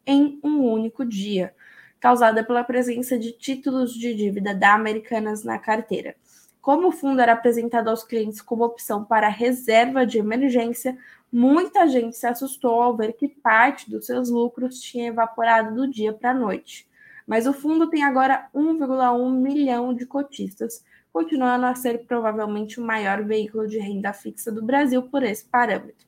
em 0.04 0.38
um 0.44 0.70
único 0.70 1.06
dia, 1.06 1.54
causada 1.98 2.44
pela 2.44 2.62
presença 2.62 3.18
de 3.18 3.32
títulos 3.32 3.94
de 3.94 4.12
dívida 4.12 4.54
da 4.54 4.74
Americanas 4.74 5.42
na 5.42 5.58
carteira. 5.58 6.14
Como 6.62 6.88
o 6.88 6.92
fundo 6.92 7.20
era 7.20 7.32
apresentado 7.32 7.90
aos 7.90 8.04
clientes 8.04 8.40
como 8.40 8.64
opção 8.64 9.04
para 9.04 9.28
reserva 9.28 10.06
de 10.06 10.18
emergência, 10.18 10.96
muita 11.30 11.88
gente 11.88 12.16
se 12.16 12.24
assustou 12.24 12.80
ao 12.80 12.96
ver 12.96 13.14
que 13.14 13.26
parte 13.26 13.90
dos 13.90 14.06
seus 14.06 14.30
lucros 14.30 14.80
tinha 14.80 15.08
evaporado 15.08 15.74
do 15.74 15.90
dia 15.90 16.12
para 16.12 16.30
a 16.30 16.34
noite. 16.34 16.88
Mas 17.26 17.48
o 17.48 17.52
fundo 17.52 17.90
tem 17.90 18.04
agora 18.04 18.48
1,1 18.54 19.32
milhão 19.32 19.92
de 19.92 20.06
cotistas, 20.06 20.84
continuando 21.12 21.66
a 21.66 21.74
ser 21.74 22.06
provavelmente 22.06 22.78
o 22.78 22.84
maior 22.84 23.24
veículo 23.24 23.66
de 23.66 23.80
renda 23.80 24.12
fixa 24.12 24.52
do 24.52 24.62
Brasil 24.62 25.02
por 25.02 25.24
esse 25.24 25.44
parâmetro. 25.44 26.06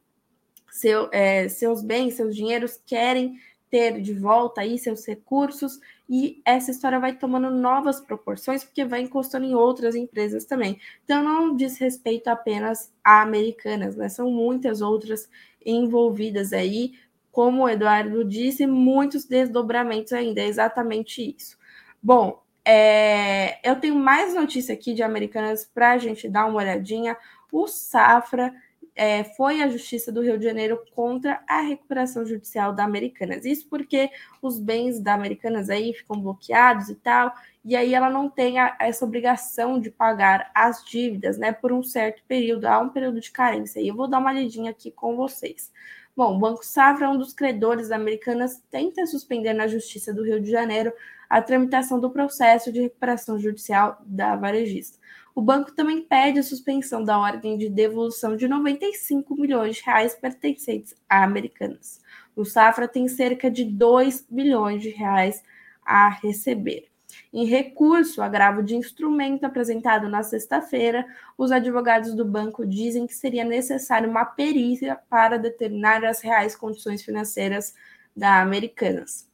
seu, 0.71 1.09
é, 1.11 1.49
seus 1.49 1.81
bens, 1.81 2.13
seus 2.13 2.33
dinheiros, 2.33 2.79
querem 2.85 3.37
ter 3.69 4.01
de 4.01 4.13
volta 4.13 4.61
aí 4.61 4.77
seus 4.77 5.05
recursos 5.05 5.79
e 6.09 6.41
essa 6.45 6.71
história 6.71 6.99
vai 6.99 7.13
tomando 7.13 7.51
novas 7.51 7.99
proporções 7.99 8.63
porque 8.63 8.85
vai 8.85 9.01
encostando 9.01 9.45
em 9.45 9.55
outras 9.55 9.95
empresas 9.95 10.45
também. 10.45 10.79
Então 11.03 11.23
não 11.23 11.55
diz 11.55 11.77
respeito 11.77 12.29
apenas 12.29 12.93
a 13.03 13.21
americanas, 13.21 13.95
né? 13.95 14.07
São 14.07 14.31
muitas 14.31 14.81
outras 14.81 15.29
envolvidas 15.65 16.53
aí, 16.53 16.93
como 17.31 17.63
o 17.63 17.69
Eduardo 17.69 18.23
disse, 18.23 18.65
muitos 18.65 19.25
desdobramentos 19.25 20.13
ainda, 20.13 20.41
é 20.41 20.47
exatamente 20.47 21.35
isso. 21.37 21.57
Bom, 22.01 22.41
é, 22.63 23.59
eu 23.69 23.75
tenho 23.77 23.95
mais 23.95 24.33
notícia 24.33 24.73
aqui 24.73 24.93
de 24.93 25.03
americanas 25.03 25.65
para 25.65 25.91
a 25.91 25.97
gente 25.97 26.27
dar 26.27 26.45
uma 26.45 26.59
olhadinha. 26.59 27.17
O 27.51 27.67
Safra 27.67 28.53
é, 28.97 29.23
foi 29.23 29.61
a 29.61 29.69
Justiça 29.69 30.11
do 30.11 30.21
Rio 30.21 30.39
de 30.39 30.43
Janeiro 30.43 30.83
contra 30.95 31.39
a 31.47 31.61
recuperação 31.61 32.25
judicial 32.25 32.73
da 32.73 32.83
Americanas. 32.83 33.45
Isso 33.45 33.67
porque 33.69 34.09
os 34.41 34.59
bens 34.59 34.99
da 34.99 35.13
Americanas 35.13 35.69
aí 35.69 35.93
ficam 35.93 36.19
bloqueados 36.19 36.89
e 36.89 36.95
tal, 36.95 37.31
e 37.63 37.75
aí 37.75 37.93
ela 37.93 38.09
não 38.09 38.27
tem 38.27 38.57
a, 38.57 38.75
essa 38.79 39.05
obrigação 39.05 39.79
de 39.79 39.91
pagar 39.91 40.49
as 40.55 40.83
dívidas, 40.83 41.37
né, 41.37 41.51
por 41.51 41.71
um 41.71 41.83
certo 41.83 42.23
período, 42.27 42.65
há 42.65 42.79
um 42.79 42.89
período 42.89 43.21
de 43.21 43.29
carência. 43.29 43.79
E 43.79 43.87
eu 43.87 43.95
vou 43.95 44.09
dar 44.09 44.17
uma 44.17 44.33
lidinha 44.33 44.71
aqui 44.71 44.89
com 44.89 45.15
vocês. 45.15 45.71
Bom, 46.15 46.35
o 46.35 46.39
Banco 46.39 46.65
Safra, 46.65 47.11
um 47.11 47.17
dos 47.17 47.31
credores 47.31 47.89
da 47.89 47.95
Americanas, 47.95 48.63
tenta 48.71 49.05
suspender 49.05 49.53
na 49.53 49.67
Justiça 49.67 50.11
do 50.11 50.23
Rio 50.23 50.41
de 50.41 50.49
Janeiro 50.49 50.91
a 51.29 51.39
tramitação 51.39 51.99
do 51.99 52.09
processo 52.09 52.71
de 52.71 52.81
recuperação 52.81 53.37
judicial 53.37 54.01
da 54.03 54.35
varejista. 54.35 54.97
O 55.37 55.41
banco 55.43 55.71
também 55.71 56.01
pede 56.01 56.39
a 56.39 56.43
suspensão 56.43 57.03
da 57.03 57.19
ordem 57.19 57.59
de 57.59 57.69
devolução 57.69 58.35
de 58.35 58.47
95 58.47 59.35
milhões 59.35 59.75
de 59.75 59.83
reais 59.83 60.15
pertencentes 60.15 60.95
a 61.07 61.23
americanas. 61.23 62.01
O 62.35 62.43
Safra 62.43 62.87
tem 62.87 63.07
cerca 63.07 63.47
de 63.51 63.63
2 63.63 64.25
bilhões 64.27 64.81
de 64.81 64.89
reais 64.89 65.43
a 65.85 66.09
receber. 66.09 66.87
Em 67.31 67.45
recurso, 67.45 68.19
agravo 68.23 68.63
de 68.63 68.75
instrumento 68.75 69.43
apresentado 69.43 70.09
na 70.09 70.23
sexta-feira, 70.23 71.05
os 71.37 71.51
advogados 71.51 72.15
do 72.15 72.25
banco 72.25 72.65
dizem 72.65 73.05
que 73.05 73.13
seria 73.13 73.45
necessário 73.45 74.09
uma 74.09 74.25
perícia 74.25 74.99
para 75.07 75.37
determinar 75.37 76.03
as 76.03 76.19
reais 76.19 76.55
condições 76.55 77.03
financeiras 77.03 77.75
da 78.15 78.41
Americanas. 78.41 79.29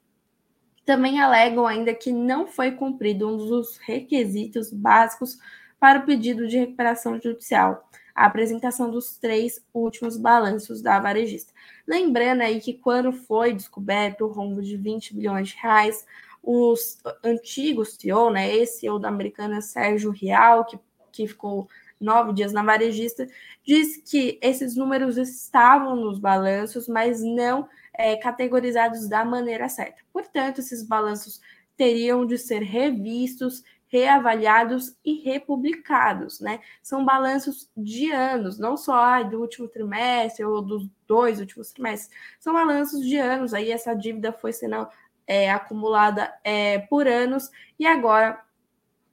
Também 0.86 1.22
alegam 1.22 1.66
ainda 1.66 1.94
que 1.94 2.12
não 2.12 2.46
foi 2.46 2.72
cumprido 2.72 3.26
um 3.26 3.38
dos 3.38 3.78
requisitos 3.78 4.70
básicos 4.70 5.40
para 5.84 6.00
o 6.00 6.06
pedido 6.06 6.48
de 6.48 6.58
recuperação 6.58 7.20
judicial, 7.20 7.90
a 8.16 8.26
apresentação 8.26 8.90
dos 8.90 9.18
três 9.18 9.62
últimos 9.74 10.16
balanços 10.16 10.82
da 10.82 10.98
varejista. 10.98 11.52
Lembrando 11.86 12.40
aí 12.40 12.62
que 12.62 12.74
quando 12.74 13.12
foi 13.12 13.54
descoberto 13.54 14.22
o 14.22 14.32
rombo 14.32 14.62
de 14.62 14.78
20 14.78 15.14
bilhões 15.14 15.50
de 15.50 15.58
reais, 15.58 16.06
os 16.42 17.00
antigos 17.22 17.98
CEO, 18.00 18.30
né, 18.30 18.56
esse 18.56 18.80
CEO 18.80 18.98
da 18.98 19.10
americana 19.10 19.60
Sérgio 19.60 20.12
Rial, 20.12 20.64
que, 20.64 20.80
que 21.12 21.28
ficou 21.28 21.68
nove 22.00 22.32
dias 22.32 22.54
na 22.54 22.64
varejista, 22.64 23.28
diz 23.62 23.98
que 24.10 24.40
esses 24.42 24.78
números 24.78 25.18
estavam 25.18 25.98
nos 25.98 26.18
balanços, 26.18 26.88
mas 26.88 27.22
não 27.22 27.68
é, 27.94 28.16
categorizados 28.16 29.10
da 29.10 29.26
maneira 29.26 29.68
certa. 29.68 29.98
Portanto, 30.14 30.60
esses 30.60 30.82
balanços 30.82 31.42
teriam 31.76 32.26
de 32.26 32.38
ser 32.38 32.62
revistos 32.62 33.64
reavaliados 33.94 34.98
e 35.06 35.22
republicados, 35.22 36.40
né? 36.40 36.60
São 36.82 37.06
balanços 37.06 37.70
de 37.78 38.12
anos, 38.12 38.58
não 38.58 38.76
só 38.76 38.96
ah, 38.96 39.22
do 39.22 39.40
último 39.40 39.68
trimestre 39.68 40.44
ou 40.44 40.64
dos 40.64 40.90
dois 41.08 41.40
últimos 41.40 41.72
trimestres, 41.72 42.10
são 42.40 42.54
balanços 42.56 43.06
de 43.06 43.18
anos. 43.18 43.54
Aí 43.54 43.72
essa 43.72 43.94
dívida 43.94 44.34
foi 44.34 44.52
sendo 44.52 44.88
é, 45.28 45.52
acumulada 45.52 46.34
é, 46.44 46.80
por 46.80 47.08
anos 47.08 47.52
e 47.78 47.86
agora 47.86 48.42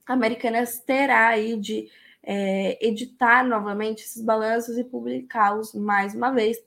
a 0.07 0.13
Americanas 0.13 0.79
terá 0.79 1.27
aí 1.27 1.55
de 1.57 1.87
é, 2.23 2.83
editar 2.83 3.43
novamente 3.43 4.03
esses 4.03 4.23
balanços 4.23 4.79
e 4.79 4.83
publicá-los 4.83 5.75
mais 5.75 6.15
uma 6.15 6.31
vez 6.31 6.57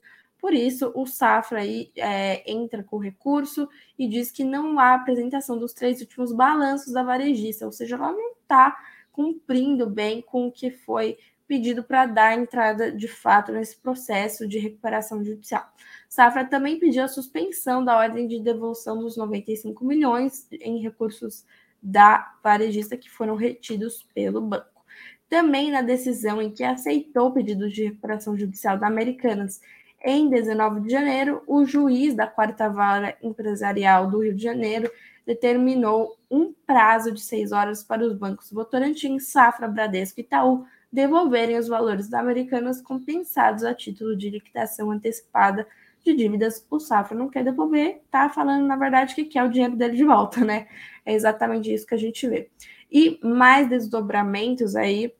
por 0.45 0.53
isso, 0.53 0.91
o 0.93 1.07
Safra 1.07 1.61
aí, 1.61 1.91
é, 1.95 2.43
entra 2.45 2.83
com 2.83 2.99
recurso 2.99 3.67
e 3.97 4.07
diz 4.07 4.29
que 4.29 4.43
não 4.43 4.77
há 4.77 4.93
apresentação 4.93 5.57
dos 5.57 5.73
três 5.73 6.01
últimos 6.01 6.31
balanços 6.31 6.93
da 6.93 7.01
varejista, 7.01 7.65
ou 7.65 7.71
seja, 7.71 7.95
ela 7.95 8.11
não 8.11 8.33
está 8.33 8.77
cumprindo 9.11 9.89
bem 9.89 10.21
com 10.21 10.45
o 10.45 10.51
que 10.51 10.69
foi 10.69 11.17
pedido 11.47 11.83
para 11.83 12.05
dar 12.05 12.37
entrada 12.37 12.91
de 12.91 13.07
fato 13.07 13.51
nesse 13.51 13.75
processo 13.77 14.47
de 14.47 14.59
recuperação 14.59 15.23
judicial. 15.23 15.67
Safra 16.07 16.45
também 16.45 16.77
pediu 16.77 17.03
a 17.05 17.07
suspensão 17.07 17.83
da 17.83 17.97
ordem 17.97 18.27
de 18.27 18.39
devolução 18.39 18.99
dos 18.99 19.17
95 19.17 19.83
milhões 19.83 20.47
em 20.61 20.79
recursos 20.79 21.43
da 21.81 22.35
varejista 22.43 22.95
que 22.95 23.09
foram 23.09 23.35
retidos 23.35 24.03
pelo 24.13 24.41
banco. 24.41 24.85
Também 25.27 25.71
na 25.71 25.81
decisão 25.81 26.39
em 26.39 26.51
que 26.51 26.63
aceitou 26.63 27.29
o 27.29 27.33
pedido 27.33 27.67
de 27.67 27.85
recuperação 27.85 28.37
judicial 28.37 28.77
da 28.77 28.85
Americanas 28.85 29.59
em 30.05 30.29
19 30.29 30.81
de 30.81 30.91
janeiro, 30.91 31.41
o 31.47 31.65
juiz 31.65 32.13
da 32.13 32.27
quarta 32.27 32.69
vara 32.69 33.17
empresarial 33.23 34.07
do 34.07 34.21
Rio 34.21 34.35
de 34.35 34.43
Janeiro 34.43 34.91
determinou 35.25 36.15
um 36.29 36.53
prazo 36.65 37.11
de 37.11 37.19
seis 37.19 37.51
horas 37.51 37.83
para 37.83 38.05
os 38.05 38.13
bancos 38.13 38.51
Votorantim, 38.51 39.17
Safra, 39.17 39.67
Bradesco 39.67 40.19
e 40.19 40.23
Itaú 40.23 40.63
devolverem 40.91 41.57
os 41.57 41.67
valores 41.67 42.07
da 42.07 42.19
Americanas 42.19 42.79
compensados 42.81 43.63
a 43.63 43.73
título 43.73 44.15
de 44.15 44.29
liquidação 44.29 44.91
antecipada 44.91 45.67
de 46.03 46.13
dívidas. 46.13 46.65
O 46.69 46.79
Safra 46.79 47.17
não 47.17 47.27
quer 47.27 47.43
devolver, 47.43 48.03
tá 48.11 48.29
falando, 48.29 48.67
na 48.67 48.75
verdade, 48.75 49.15
que 49.15 49.25
quer 49.25 49.43
o 49.43 49.49
dinheiro 49.49 49.75
dele 49.75 49.97
de 49.97 50.03
volta, 50.05 50.45
né? 50.45 50.67
É 51.03 51.15
exatamente 51.15 51.73
isso 51.73 51.87
que 51.87 51.95
a 51.95 51.97
gente 51.97 52.27
vê. 52.29 52.49
E 52.91 53.19
mais 53.23 53.67
desdobramentos 53.67 54.75
aí 54.75 55.11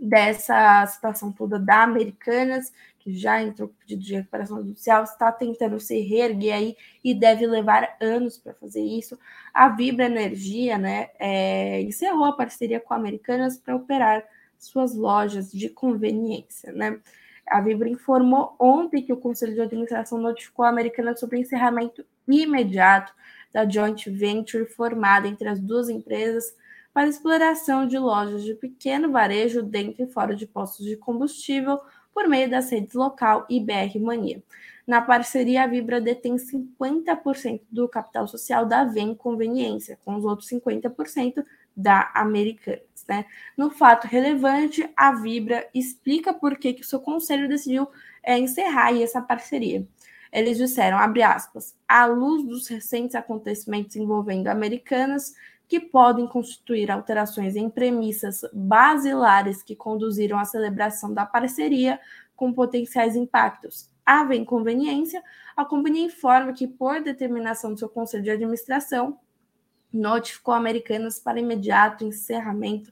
dessa 0.00 0.86
situação 0.86 1.32
toda 1.32 1.58
da 1.58 1.82
Americanas, 1.82 2.72
que 2.98 3.14
já 3.14 3.42
entrou 3.42 3.68
com 3.68 3.74
pedido 3.74 4.02
de 4.02 4.14
recuperação 4.14 4.58
judicial, 4.58 5.04
está 5.04 5.30
tentando 5.32 5.78
se 5.78 6.00
reerguer 6.00 6.54
aí 6.54 6.76
e 7.02 7.14
deve 7.14 7.46
levar 7.46 7.96
anos 8.00 8.38
para 8.38 8.54
fazer 8.54 8.82
isso. 8.82 9.18
A 9.54 9.68
Vibra 9.68 10.06
Energia 10.06 10.76
né, 10.78 11.10
é, 11.18 11.80
encerrou 11.82 12.24
a 12.24 12.36
parceria 12.36 12.80
com 12.80 12.92
a 12.94 12.96
Americanas 12.96 13.58
para 13.58 13.76
operar 13.76 14.24
suas 14.58 14.94
lojas 14.94 15.50
de 15.50 15.68
conveniência. 15.68 16.72
Né? 16.72 17.00
A 17.46 17.60
Vibra 17.60 17.88
informou 17.88 18.54
ontem 18.58 19.02
que 19.02 19.12
o 19.12 19.16
Conselho 19.16 19.54
de 19.54 19.60
Administração 19.60 20.18
notificou 20.18 20.64
a 20.64 20.68
Americanas 20.68 21.20
sobre 21.20 21.36
o 21.36 21.40
encerramento 21.40 22.04
imediato 22.26 23.12
da 23.52 23.68
joint 23.68 24.10
venture 24.10 24.66
formada 24.66 25.26
entre 25.26 25.48
as 25.48 25.60
duas 25.60 25.88
empresas 25.88 26.54
para 26.92 27.08
exploração 27.08 27.86
de 27.86 27.98
lojas 27.98 28.42
de 28.42 28.54
pequeno 28.54 29.10
varejo 29.10 29.62
dentro 29.62 30.02
e 30.02 30.06
fora 30.06 30.34
de 30.34 30.46
postos 30.46 30.84
de 30.84 30.96
combustível 30.96 31.80
por 32.18 32.26
meio 32.26 32.50
das 32.50 32.68
redes 32.68 32.94
local 32.94 33.46
e 33.48 33.60
BR 33.60 33.96
Mania. 34.00 34.42
Na 34.84 35.00
parceria, 35.00 35.62
a 35.62 35.66
Vibra 35.68 36.00
detém 36.00 36.34
50% 36.34 37.60
do 37.70 37.88
capital 37.88 38.26
social 38.26 38.66
da 38.66 38.82
Vem 38.82 39.14
Conveniência, 39.14 40.00
com 40.04 40.16
os 40.16 40.24
outros 40.24 40.50
50% 40.50 41.44
da 41.76 42.10
Americanas. 42.12 43.04
Né? 43.08 43.24
No 43.56 43.70
fato 43.70 44.08
relevante, 44.08 44.90
a 44.96 45.12
Vibra 45.12 45.68
explica 45.72 46.34
por 46.34 46.58
que, 46.58 46.72
que 46.72 46.82
o 46.82 46.84
seu 46.84 46.98
conselho 46.98 47.48
decidiu 47.48 47.86
é, 48.20 48.36
encerrar 48.36 48.92
essa 49.00 49.22
parceria. 49.22 49.86
Eles 50.32 50.58
disseram, 50.58 50.98
abre 50.98 51.22
aspas, 51.22 51.76
à 51.86 52.04
luz 52.04 52.42
dos 52.42 52.66
recentes 52.66 53.14
acontecimentos 53.14 53.94
envolvendo 53.94 54.48
Americanas, 54.48 55.36
que 55.68 55.78
podem 55.78 56.26
constituir 56.26 56.90
alterações 56.90 57.54
em 57.54 57.68
premissas 57.68 58.40
basilares 58.52 59.62
que 59.62 59.76
conduziram 59.76 60.38
à 60.38 60.44
celebração 60.44 61.12
da 61.12 61.26
parceria 61.26 62.00
com 62.34 62.52
potenciais 62.52 63.14
impactos 63.14 63.90
haver 64.08 64.38
inconveniência, 64.38 65.22
a 65.54 65.66
companhia 65.66 66.06
informa 66.06 66.54
que, 66.54 66.66
por 66.66 67.02
determinação 67.02 67.74
do 67.74 67.78
seu 67.78 67.90
conselho 67.90 68.22
de 68.22 68.30
administração, 68.30 69.18
notificou 69.92 70.54
Americanas 70.54 71.18
para 71.18 71.38
imediato 71.38 72.04
encerramento 72.04 72.90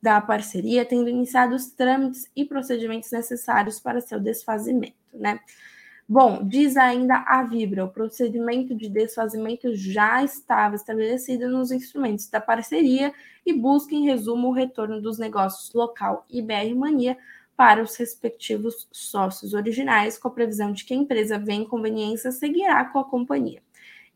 da 0.00 0.20
parceria, 0.20 0.84
tendo 0.84 1.08
iniciado 1.08 1.54
os 1.54 1.70
trâmites 1.70 2.30
e 2.36 2.44
procedimentos 2.44 3.10
necessários 3.10 3.80
para 3.80 4.02
seu 4.02 4.20
desfazimento, 4.20 4.94
né? 5.14 5.40
Bom, 6.10 6.42
diz 6.42 6.74
ainda 6.78 7.16
a 7.26 7.42
Vibra, 7.42 7.84
o 7.84 7.90
procedimento 7.90 8.74
de 8.74 8.88
desfazimento 8.88 9.74
já 9.76 10.24
estava 10.24 10.74
estabelecido 10.74 11.50
nos 11.50 11.70
instrumentos 11.70 12.30
da 12.30 12.40
parceria 12.40 13.12
e 13.44 13.52
busca, 13.52 13.94
em 13.94 14.06
resumo, 14.06 14.48
o 14.48 14.52
retorno 14.52 15.02
dos 15.02 15.18
negócios 15.18 15.70
local 15.74 16.24
e 16.30 16.40
BR 16.40 16.74
Mania 16.74 17.18
para 17.54 17.82
os 17.82 17.94
respectivos 17.96 18.88
sócios 18.90 19.52
originais, 19.52 20.16
com 20.16 20.28
a 20.28 20.30
previsão 20.30 20.72
de 20.72 20.82
que 20.86 20.94
a 20.94 20.96
empresa 20.96 21.38
vem 21.38 21.66
conveniência 21.66 22.32
seguirá 22.32 22.86
com 22.86 23.00
a 23.00 23.04
companhia. 23.04 23.62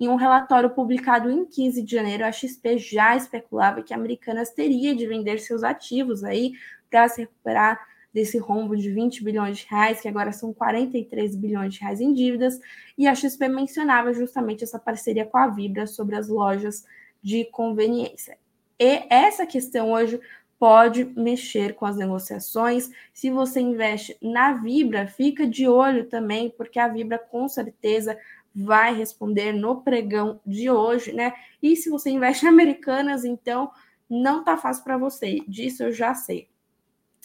Em 0.01 0.09
um 0.09 0.17
relatório 0.17 0.71
publicado 0.71 1.31
em 1.31 1.45
15 1.45 1.83
de 1.83 1.93
janeiro, 1.95 2.25
a 2.25 2.33
XP 2.33 2.79
já 2.79 3.15
especulava 3.15 3.83
que 3.83 3.93
a 3.93 3.99
Americanas 3.99 4.49
teria 4.49 4.97
de 4.97 5.07
vender 5.07 5.41
seus 5.41 5.63
ativos 5.63 6.25
aí 6.25 6.55
para 6.91 7.07
se 7.09 7.21
recuperar 7.21 7.92
desse 8.13 8.39
rombo 8.39 8.77
de 8.77 8.91
20 8.91 9.25
bilhões 9.25 9.59
de 9.59 9.67
reais, 9.69 10.01
que 10.01 10.09
agora 10.09 10.33
são 10.33 10.53
43 10.53 11.35
bilhões 11.37 11.75
de 11.75 11.81
reais 11.81 12.01
em 12.01 12.13
dívidas, 12.13 12.59
e 12.97 13.07
a 13.07 13.15
XP 13.15 13.49
mencionava 13.49 14.13
justamente 14.13 14.63
essa 14.63 14.79
parceria 14.79 15.25
com 15.25 15.39
a 15.39 15.49
Vibra 15.49 15.87
sobre 15.87 16.17
as 16.17 16.29
lojas 16.29 16.85
de 17.23 17.45
conveniência. 17.47 18.37
E 18.79 19.05
essa 19.09 19.47
questão 19.47 19.93
hoje 19.93 20.21
pode 20.59 21.05
mexer 21.05 21.75
com 21.75 21.87
as 21.87 21.97
negociações. 21.97 22.89
Se 23.13 23.31
você 23.31 23.61
investe 23.61 24.17
na 24.23 24.53
Vibra, 24.53 25.09
fica 25.09 25.47
de 25.47 25.67
olho 25.67 26.09
também, 26.09 26.51
porque 26.51 26.79
a 26.79 26.87
Vibra 26.87 27.19
com 27.19 27.49
certeza 27.49 28.17
vai 28.55 28.95
responder 28.95 29.53
no 29.53 29.83
pregão 29.83 30.41
de 30.47 30.71
hoje, 30.71 31.13
né? 31.13 31.33
E 31.63 31.75
se 31.75 31.91
você 31.91 32.11
investe 32.11 32.45
em 32.45 32.49
Americanas, 32.51 33.25
então 33.25 33.71
não 34.09 34.45
tá 34.45 34.57
fácil 34.57 34.85
para 34.85 34.99
você. 34.99 35.41
Disso 35.49 35.83
eu 35.85 35.93
já 35.93 36.15
sei. 36.15 36.52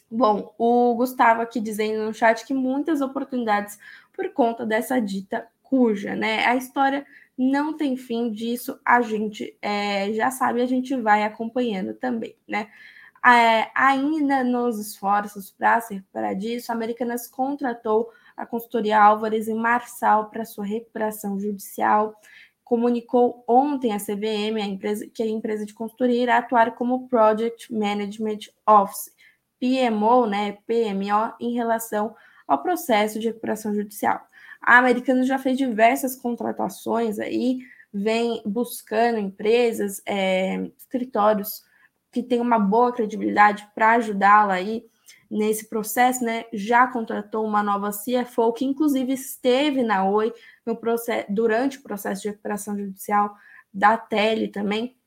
Bom, 0.10 0.54
o 0.58 0.96
Gustavo 0.96 1.42
aqui 1.42 1.60
dizendo 1.60 2.06
no 2.06 2.14
chat 2.14 2.46
que 2.46 2.54
muitas 2.54 3.02
oportunidades 3.02 3.78
por 4.14 4.32
conta 4.32 4.66
dessa 4.66 5.00
dita 5.00 5.48
cuja, 5.62 6.16
né? 6.16 6.46
A 6.46 6.56
história 6.56 7.06
não 7.38 7.76
tem 7.76 7.96
fim 7.98 8.32
disso, 8.32 8.80
a 8.86 9.02
gente 9.02 9.56
é, 9.62 10.12
já 10.14 10.32
sabe, 10.32 10.62
a 10.62 10.66
gente 10.66 10.96
vai 10.96 11.24
acompanhando 11.24 11.94
também, 11.94 12.36
né? 12.48 12.70
É, 13.26 13.70
ainda 13.76 14.44
nos 14.44 14.80
esforços 14.80 15.52
para 15.52 15.82
se 15.82 15.96
recuperar 15.96 16.36
disso, 16.36 16.72
a 16.72 16.76
Americanas 16.76 17.28
contratou 17.28 18.10
a 18.38 18.46
consultoria 18.46 19.02
Álvares 19.02 19.48
e 19.48 19.54
Marçal 19.54 20.30
para 20.30 20.46
sua 20.46 20.66
recuperação 20.66 21.40
judicial. 21.40 22.16
Comunicou 22.64 23.44
ontem 23.48 23.92
a 23.92 23.98
CVM, 23.98 24.62
a 24.62 24.66
empresa, 24.66 25.08
que 25.08 25.24
a 25.24 25.28
empresa 25.28 25.66
de 25.66 25.74
consultoria 25.74 26.24
irá 26.24 26.38
atuar 26.38 26.76
como 26.76 27.08
Project 27.08 27.74
Management 27.74 28.40
Office, 28.66 29.12
PMO, 29.60 30.28
né, 30.28 30.58
PMO, 30.66 31.34
em 31.40 31.54
relação 31.54 32.16
ao 32.48 32.62
processo 32.62 33.20
de 33.20 33.28
recuperação 33.28 33.74
judicial. 33.74 34.26
A 34.62 34.78
Americanas 34.78 35.28
já 35.28 35.38
fez 35.38 35.58
diversas 35.58 36.16
contratações 36.16 37.20
aí, 37.20 37.60
vem 37.94 38.42
buscando 38.46 39.20
empresas, 39.20 40.02
é, 40.06 40.70
escritórios 40.78 41.64
que 42.12 42.24
têm 42.24 42.40
uma 42.40 42.60
boa 42.60 42.94
credibilidade 42.94 43.68
para 43.76 43.92
ajudá-la 43.92 44.54
aí 44.54 44.86
nesse 45.30 45.68
processo, 45.68 46.24
né, 46.24 46.46
já 46.54 46.88
contratou 46.88 47.46
uma 47.46 47.62
nova 47.62 47.92
CFO, 47.92 48.54
que 48.54 48.66
inclusive 48.66 49.12
esteve 49.14 49.84
na 49.84 50.06
Oi 50.06 50.34
no 50.66 50.76
processo, 50.76 51.26
durante 51.30 51.78
o 51.78 51.84
processo 51.84 52.22
de 52.22 52.30
recuperação 52.30 52.78
judicial 52.78 53.36
da 53.74 53.98
Tele 53.98 54.48
também. 54.48 54.98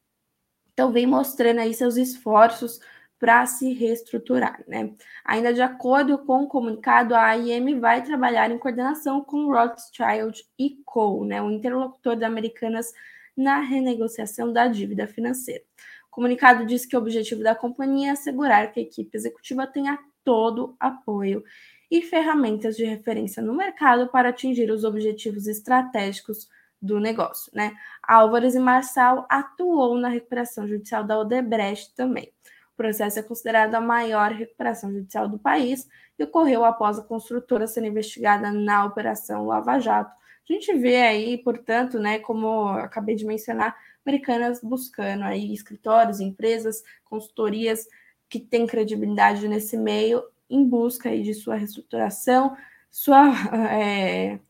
Então, 0.72 0.92
vem 0.92 1.06
mostrando 1.06 1.60
aí 1.60 1.74
seus 1.74 1.96
esforços 1.96 2.80
para 3.20 3.44
se 3.44 3.74
reestruturar, 3.74 4.64
né? 4.66 4.94
Ainda 5.22 5.52
de 5.52 5.61
acordo 5.61 6.18
com 6.24 6.44
o 6.44 6.48
comunicado, 6.48 7.14
a 7.14 7.26
AIM 7.26 7.78
vai 7.78 8.02
trabalhar 8.02 8.50
em 8.50 8.59
coordenação 8.59 9.22
com 9.22 9.52
Rothschild 9.52 10.42
e 10.59 10.78
Co., 10.87 11.22
né, 11.26 11.40
o 11.42 11.50
interlocutor 11.50 12.16
da 12.16 12.26
Americanas 12.26 12.90
na 13.37 13.61
renegociação 13.61 14.50
da 14.50 14.66
dívida 14.66 15.06
financeira. 15.06 15.62
O 16.09 16.11
comunicado 16.11 16.64
diz 16.64 16.87
que 16.87 16.96
o 16.96 16.98
objetivo 16.98 17.42
da 17.42 17.54
companhia 17.54 18.09
é 18.09 18.12
assegurar 18.12 18.72
que 18.72 18.80
a 18.80 18.83
equipe 18.83 19.14
executiva 19.16 19.66
tenha 19.66 19.98
todo 20.24 20.74
apoio 20.80 21.44
e 21.90 22.00
ferramentas 22.00 22.74
de 22.74 22.85
referência 22.85 23.42
no 23.42 23.54
mercado 23.54 24.09
para 24.09 24.30
atingir 24.30 24.70
os 24.70 24.83
objetivos 24.83 25.46
estratégicos 25.46 26.48
do 26.80 26.98
negócio. 26.98 27.52
Né? 27.54 27.72
Álvares 28.02 28.54
e 28.54 28.59
Marçal 28.59 29.26
atuou 29.28 29.98
na 29.98 30.09
recuperação 30.09 30.66
judicial 30.66 31.04
da 31.04 31.18
Odebrecht 31.18 31.94
também. 31.94 32.33
O 32.81 32.83
processo 32.83 33.19
é 33.19 33.23
considerado 33.23 33.75
a 33.75 33.81
maior 33.81 34.33
recuperação 34.33 34.90
judicial 34.90 35.29
do 35.29 35.38
país 35.38 35.87
e 36.19 36.25
ocorreu 36.25 36.64
após 36.64 36.99
a 36.99 37.03
construtora 37.03 37.66
ser 37.66 37.85
investigada 37.85 38.51
na 38.51 38.87
Operação 38.87 39.45
Lava 39.45 39.79
Jato. 39.79 40.11
A 40.49 40.51
gente 40.51 40.73
vê 40.73 40.97
aí, 40.97 41.37
portanto, 41.37 41.99
né, 41.99 42.21
como 42.21 42.69
acabei 42.69 43.14
de 43.14 43.27
mencionar, 43.27 43.77
americanas 44.03 44.62
buscando 44.62 45.25
aí 45.25 45.53
escritórios, 45.53 46.21
empresas, 46.21 46.83
consultorias 47.05 47.87
que 48.31 48.40
tem 48.40 48.66
credibilidade 48.66 49.47
nesse 49.47 49.77
meio 49.77 50.25
em 50.49 50.66
busca 50.66 51.11
aí 51.11 51.23
de 51.23 51.35
sua 51.35 51.57
reestruturação, 51.57 52.57
sua, 52.90 53.31
é, 53.71 54.40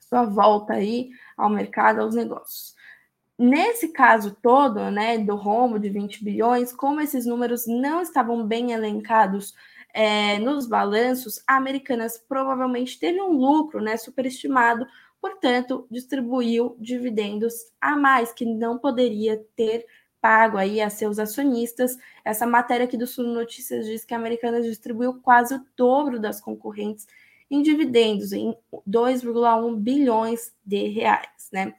sua 0.00 0.24
volta 0.24 0.72
aí 0.72 1.10
ao 1.36 1.48
mercado, 1.48 2.00
aos 2.00 2.16
negócios. 2.16 2.75
Nesse 3.38 3.88
caso 3.88 4.34
todo, 4.40 4.90
né, 4.90 5.18
do 5.18 5.36
rombo 5.36 5.78
de 5.78 5.90
20 5.90 6.24
bilhões, 6.24 6.72
como 6.72 7.00
esses 7.00 7.26
números 7.26 7.66
não 7.66 8.00
estavam 8.00 8.46
bem 8.46 8.72
elencados 8.72 9.54
é, 9.92 10.38
nos 10.38 10.66
balanços, 10.66 11.42
a 11.46 11.56
Americanas 11.56 12.18
provavelmente 12.18 12.98
teve 12.98 13.20
um 13.20 13.32
lucro 13.32 13.80
né, 13.82 13.96
superestimado, 13.98 14.86
portanto, 15.20 15.86
distribuiu 15.90 16.76
dividendos 16.78 17.54
a 17.80 17.94
mais, 17.94 18.32
que 18.32 18.46
não 18.46 18.78
poderia 18.78 19.44
ter 19.54 19.84
pago 20.18 20.56
aí 20.56 20.80
a 20.80 20.88
seus 20.88 21.18
acionistas. 21.18 21.96
Essa 22.24 22.46
matéria 22.46 22.84
aqui 22.84 22.96
do 22.96 23.06
Sul 23.06 23.24
Notícias 23.26 23.86
diz 23.86 24.04
que 24.04 24.14
a 24.14 24.16
Americanas 24.16 24.64
distribuiu 24.64 25.20
quase 25.20 25.54
o 25.54 25.66
dobro 25.76 26.18
das 26.18 26.40
concorrentes 26.40 27.06
em 27.50 27.62
dividendos, 27.62 28.32
em 28.32 28.56
2,1 28.88 29.76
bilhões 29.76 30.52
de 30.64 30.88
reais, 30.88 31.48
né? 31.52 31.74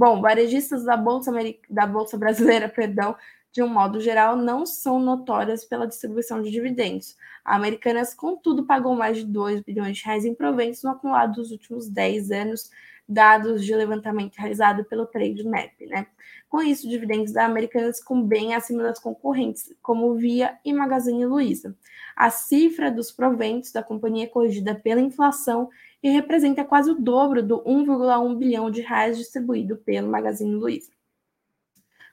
Bom, 0.00 0.22
varejistas 0.22 0.82
da 0.82 0.96
Bolsa, 0.96 1.30
da 1.68 1.86
Bolsa 1.86 2.16
Brasileira, 2.16 2.66
perdão, 2.74 3.14
de 3.52 3.62
um 3.62 3.68
modo 3.68 4.00
geral, 4.00 4.34
não 4.34 4.64
são 4.64 4.98
notórias 4.98 5.62
pela 5.62 5.86
distribuição 5.86 6.40
de 6.40 6.50
dividendos. 6.50 7.18
A 7.44 7.54
Americanas, 7.54 8.14
contudo, 8.14 8.64
pagou 8.64 8.94
mais 8.96 9.18
de 9.18 9.26
2 9.26 9.60
bilhões 9.60 9.98
de 9.98 10.04
reais 10.06 10.24
em 10.24 10.34
proventos 10.34 10.82
no 10.82 10.92
acumulado 10.92 11.34
dos 11.34 11.50
últimos 11.50 11.86
10 11.86 12.30
anos, 12.30 12.70
dados 13.06 13.62
de 13.62 13.74
levantamento 13.74 14.36
realizado 14.36 14.84
pelo 14.86 15.04
Trademap, 15.04 15.72
né? 15.86 16.06
Com 16.48 16.62
isso, 16.62 16.88
dividendos 16.88 17.34
da 17.34 17.44
Americanas 17.44 17.98
ficam 17.98 18.22
bem 18.22 18.54
acima 18.54 18.82
das 18.82 18.98
concorrentes, 18.98 19.70
como 19.82 20.14
Via 20.14 20.58
e 20.64 20.72
Magazine 20.72 21.26
Luiza. 21.26 21.76
A 22.16 22.30
cifra 22.30 22.90
dos 22.90 23.12
proventos 23.12 23.70
da 23.70 23.82
companhia 23.82 24.24
é 24.24 24.28
corrigida 24.28 24.74
pela 24.74 25.00
inflação 25.00 25.68
e 26.02 26.08
representa 26.10 26.64
quase 26.64 26.90
o 26.90 26.94
dobro 26.94 27.42
do 27.42 27.62
1,1 27.62 28.36
bilhão 28.36 28.70
de 28.70 28.80
reais 28.80 29.18
distribuído 29.18 29.76
pelo 29.76 30.10
Magazine 30.10 30.54
Luiza. 30.54 30.90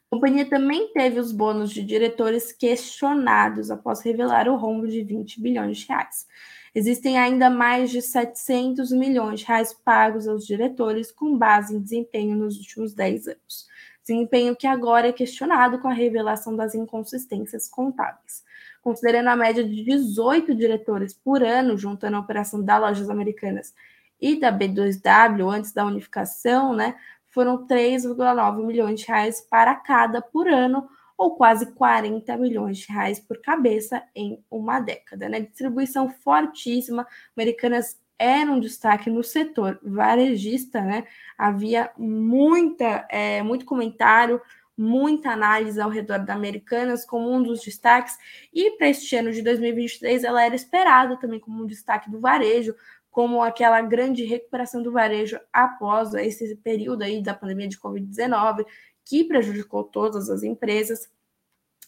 A 0.09 0.15
companhia 0.15 0.49
também 0.49 0.91
teve 0.93 1.19
os 1.19 1.31
bônus 1.31 1.71
de 1.71 1.83
diretores 1.83 2.51
questionados 2.51 3.69
após 3.69 4.01
revelar 4.01 4.47
o 4.47 4.55
rombo 4.55 4.87
de 4.87 5.03
20 5.03 5.41
bilhões 5.41 5.79
de 5.79 5.87
reais. 5.87 6.25
Existem 6.73 7.17
ainda 7.17 7.49
mais 7.49 7.89
de 7.89 8.01
700 8.01 8.91
milhões 8.91 9.41
de 9.41 9.45
reais 9.45 9.73
pagos 9.73 10.27
aos 10.27 10.45
diretores 10.45 11.11
com 11.11 11.37
base 11.37 11.75
em 11.75 11.81
desempenho 11.81 12.37
nos 12.37 12.57
últimos 12.57 12.93
10 12.93 13.27
anos. 13.27 13.67
Desempenho 14.01 14.55
que 14.55 14.65
agora 14.65 15.09
é 15.09 15.11
questionado 15.11 15.79
com 15.79 15.89
a 15.89 15.93
revelação 15.93 16.55
das 16.55 16.73
inconsistências 16.73 17.67
contábeis. 17.67 18.45
Considerando 18.87 19.27
a 19.27 19.35
média 19.35 19.65
de 19.65 19.83
18 19.83 20.55
diretores 20.55 21.13
por 21.13 21.43
ano, 21.43 21.77
juntando 21.77 22.15
a 22.15 22.21
operação 22.21 22.63
da 22.63 22.77
Lojas 22.77 23.09
Americanas 23.09 23.75
e 24.17 24.39
da 24.39 24.49
B2W 24.49 25.53
antes 25.53 25.73
da 25.73 25.85
unificação, 25.85 26.73
né, 26.73 26.95
foram 27.27 27.67
3,9 27.67 28.65
milhões 28.65 29.01
de 29.01 29.05
reais 29.05 29.41
para 29.41 29.75
cada 29.75 30.21
por 30.21 30.47
ano, 30.47 30.87
ou 31.17 31.35
quase 31.35 31.73
40 31.73 32.37
milhões 32.37 32.77
de 32.77 32.89
reais 32.89 33.19
por 33.19 33.41
cabeça 33.41 34.01
em 34.15 34.41
uma 34.49 34.79
década. 34.79 35.27
Né? 35.27 35.41
Distribuição 35.41 36.07
fortíssima, 36.07 37.05
Americanas 37.35 37.99
era 38.17 38.49
um 38.49 38.57
destaque 38.57 39.09
no 39.09 39.21
setor 39.21 39.79
varejista, 39.83 40.79
né? 40.81 41.03
Havia 41.37 41.91
muita, 41.97 43.05
é, 43.09 43.43
muito 43.43 43.65
comentário, 43.65 44.41
muita 44.77 45.31
análise 45.31 45.81
ao 45.81 45.89
redor 45.89 46.19
da 46.19 46.33
Americanas 46.33 47.03
como 47.03 47.31
um 47.33 47.41
dos 47.41 47.61
destaques, 47.61 48.15
e 48.53 48.71
para 48.77 48.89
este 48.89 49.15
ano 49.15 49.31
de 49.31 49.41
2023 49.41 50.23
ela 50.23 50.45
era 50.45 50.55
esperada 50.55 51.17
também 51.17 51.39
como 51.39 51.63
um 51.63 51.65
destaque 51.65 52.11
do 52.11 52.19
varejo, 52.19 52.75
como 53.09 53.41
aquela 53.41 53.81
grande 53.81 54.23
recuperação 54.23 54.83
do 54.83 54.91
varejo 54.91 55.39
após 55.51 56.13
esse 56.13 56.55
período 56.57 57.01
aí 57.01 57.23
da 57.23 57.33
pandemia 57.33 57.67
de 57.67 57.79
Covid-19, 57.79 58.63
que 59.03 59.23
prejudicou 59.23 59.83
todas 59.83 60.29
as 60.29 60.43
empresas. 60.43 61.09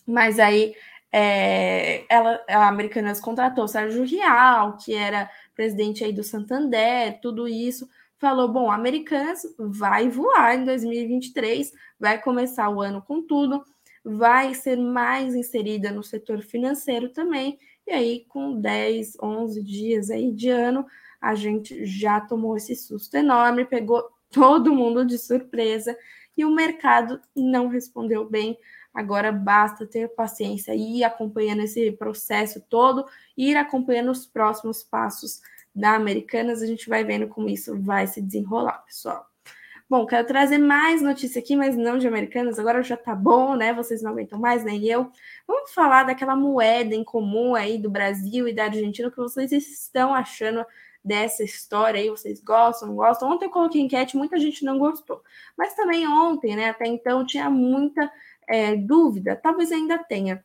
Mas 0.08 0.40
aí 0.40 0.74
é, 1.12 2.06
ela, 2.10 2.44
a 2.50 2.68
Americanas 2.68 3.20
contratou 3.20 3.68
Sérgio 3.68 4.04
Rial, 4.04 4.78
que 4.78 4.94
era 4.96 5.30
presidente 5.56 6.04
aí 6.04 6.14
do 6.14 6.24
Santander, 6.24 7.20
tudo 7.22 7.48
isso, 7.48 7.88
falou: 8.20 8.48
bom, 8.48 8.72
Americanas 8.72 9.42
vai 9.58 10.10
voar 10.10 10.56
em 10.56 10.66
2023, 10.66 11.72
vai 12.00 12.22
começar 12.22 12.70
o 12.70 12.82
ano 12.82 13.02
com 13.02 13.22
tudo, 13.22 13.64
vai 14.04 14.54
ser 14.54 14.78
mais 14.78 15.34
inserida 15.34 15.92
no 15.92 16.04
setor 16.04 16.42
financeiro 16.42 17.10
também, 17.10 17.58
e 17.88 17.92
aí 17.92 18.26
com 18.28 18.60
10, 18.60 19.18
11 19.22 19.64
dias 19.64 20.10
aí 20.10 20.32
de 20.32 20.50
ano, 20.50 20.86
a 21.20 21.36
gente 21.36 21.86
já 21.86 22.20
tomou 22.22 22.56
esse 22.56 22.76
susto 22.76 23.16
enorme, 23.16 23.66
pegou 23.66 24.04
todo 24.30 24.74
mundo 24.74 25.06
de 25.06 25.18
surpresa 25.18 25.98
e 26.38 26.46
o 26.46 26.54
mercado 26.54 27.20
não 27.36 27.68
respondeu 27.68 28.30
bem. 28.30 28.58
Agora 28.94 29.32
basta 29.32 29.86
ter 29.86 30.08
paciência 30.10 30.74
e 30.74 31.00
ir 31.00 31.04
acompanhando 31.04 31.62
esse 31.62 31.92
processo 31.92 32.62
todo, 32.70 33.06
ir 33.38 33.56
acompanhando 33.56 34.12
os 34.12 34.26
próximos 34.26 34.84
passos 34.84 35.42
da 35.74 35.96
Americanas. 35.96 36.62
A 36.62 36.66
gente 36.66 36.90
vai 36.90 37.04
vendo 37.04 37.28
como 37.28 37.50
isso 37.50 37.80
vai 37.82 38.08
se 38.08 38.22
desenrolar, 38.22 38.84
pessoal. 38.86 39.26
Bom, 39.90 40.06
quero 40.06 40.28
trazer 40.28 40.60
mais 40.60 41.02
notícia 41.02 41.40
aqui, 41.40 41.56
mas 41.56 41.76
não 41.76 41.98
de 41.98 42.08
Americanas. 42.08 42.60
Agora 42.60 42.84
já 42.84 42.96
tá 42.96 43.16
bom, 43.16 43.56
né? 43.56 43.74
Vocês 43.74 44.04
não 44.04 44.12
aguentam 44.12 44.40
mais, 44.40 44.64
nem 44.64 44.86
eu. 44.86 45.12
Vamos 45.48 45.72
falar 45.74 46.04
daquela 46.04 46.36
moeda 46.36 46.94
em 46.94 47.04
comum 47.04 47.56
aí 47.56 47.80
do 47.80 47.90
Brasil 47.90 48.48
e 48.48 48.54
da 48.54 48.66
Argentina, 48.66 49.08
o 49.08 49.12
que 49.12 49.18
vocês 49.18 49.52
estão 49.52 50.14
achando 50.14 50.64
dessa 51.04 51.44
história 51.44 52.00
aí, 52.00 52.10
vocês 52.10 52.40
gostam, 52.40 52.90
não 52.90 52.96
gostam? 52.96 53.32
Ontem 53.32 53.46
eu 53.46 53.50
coloquei 53.50 53.82
enquete, 53.82 54.16
muita 54.16 54.38
gente 54.38 54.64
não 54.64 54.78
gostou. 54.78 55.24
Mas 55.58 55.74
também 55.74 56.08
ontem, 56.08 56.56
né, 56.56 56.70
até 56.70 56.86
então, 56.86 57.26
tinha 57.26 57.50
muita 57.50 58.12
é, 58.48 58.76
dúvida, 58.76 59.36
talvez 59.36 59.72
ainda 59.72 59.98
tenha, 59.98 60.44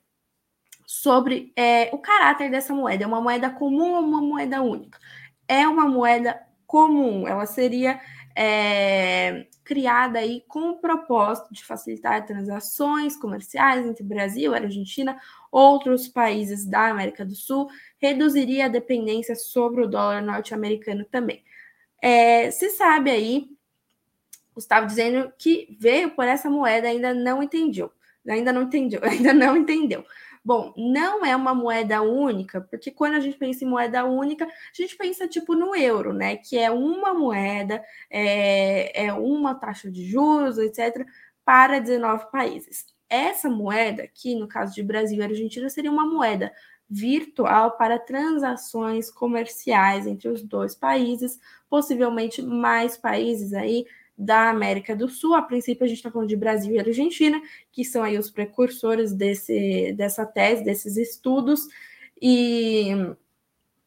sobre 0.86 1.52
é, 1.56 1.90
o 1.92 1.98
caráter 1.98 2.50
dessa 2.50 2.74
moeda. 2.74 3.04
É 3.04 3.06
uma 3.06 3.20
moeda 3.20 3.50
comum 3.50 3.94
ou 3.94 4.00
uma 4.00 4.20
moeda 4.20 4.62
única? 4.62 4.98
É 5.46 5.66
uma 5.66 5.86
moeda 5.88 6.40
comum, 6.66 7.28
ela 7.28 7.46
seria 7.46 8.00
é, 8.36 9.46
criada 9.62 10.18
aí 10.18 10.42
com 10.48 10.70
o 10.70 10.78
propósito 10.78 11.54
de 11.54 11.64
facilitar 11.64 12.26
transações 12.26 13.16
comerciais 13.16 13.86
entre 13.86 14.02
Brasil, 14.02 14.54
Argentina, 14.54 15.18
outros 15.52 16.08
países 16.08 16.66
da 16.66 16.88
América 16.88 17.24
do 17.24 17.34
Sul, 17.34 17.68
reduziria 17.98 18.66
a 18.66 18.68
dependência 18.68 19.36
sobre 19.36 19.82
o 19.82 19.88
dólar 19.88 20.20
norte-americano 20.20 21.04
também. 21.04 21.44
É, 22.02 22.50
se 22.50 22.70
sabe 22.70 23.10
aí, 23.10 23.48
Gustavo 24.54 24.86
dizendo 24.86 25.32
que 25.38 25.76
veio 25.80 26.10
por 26.10 26.24
essa 26.26 26.50
moeda, 26.50 26.88
ainda 26.88 27.14
não 27.14 27.42
entendeu, 27.42 27.90
ainda 28.28 28.52
não 28.52 28.62
entendeu, 28.62 29.00
ainda 29.04 29.32
não 29.32 29.56
entendeu. 29.56 30.04
Bom, 30.44 30.74
não 30.76 31.24
é 31.24 31.34
uma 31.34 31.54
moeda 31.54 32.02
única, 32.02 32.60
porque 32.60 32.90
quando 32.90 33.14
a 33.14 33.20
gente 33.20 33.38
pensa 33.38 33.64
em 33.64 33.68
moeda 33.68 34.04
única, 34.04 34.44
a 34.44 34.50
gente 34.74 34.94
pensa 34.94 35.26
tipo 35.26 35.54
no 35.54 35.74
euro, 35.74 36.12
né? 36.12 36.36
Que 36.36 36.58
é 36.58 36.70
uma 36.70 37.14
moeda, 37.14 37.82
é, 38.10 39.06
é 39.06 39.12
uma 39.14 39.54
taxa 39.54 39.90
de 39.90 40.04
juros, 40.04 40.58
etc., 40.58 41.06
para 41.46 41.80
19 41.80 42.30
países. 42.30 42.84
Essa 43.08 43.48
moeda, 43.48 44.02
aqui 44.02 44.34
no 44.34 44.46
caso 44.46 44.74
de 44.74 44.82
Brasil 44.82 45.18
e 45.18 45.22
Argentina, 45.22 45.68
seria 45.70 45.90
uma 45.90 46.06
moeda 46.06 46.52
virtual 46.90 47.78
para 47.78 47.98
transações 47.98 49.10
comerciais 49.10 50.06
entre 50.06 50.28
os 50.28 50.42
dois 50.42 50.74
países, 50.74 51.40
possivelmente 51.70 52.42
mais 52.42 52.96
países 52.98 53.54
aí 53.54 53.86
da 54.16 54.50
América 54.50 54.94
do 54.94 55.08
Sul. 55.08 55.34
A 55.34 55.42
princípio, 55.42 55.84
a 55.84 55.88
gente 55.88 55.98
está 55.98 56.10
falando 56.10 56.28
de 56.28 56.36
Brasil 56.36 56.74
e 56.74 56.78
Argentina, 56.78 57.40
que 57.72 57.84
são 57.84 58.02
aí 58.02 58.18
os 58.18 58.30
precursores 58.30 59.12
desse, 59.12 59.92
dessa 59.96 60.24
tese, 60.24 60.64
desses 60.64 60.96
estudos, 60.96 61.66
e 62.20 62.90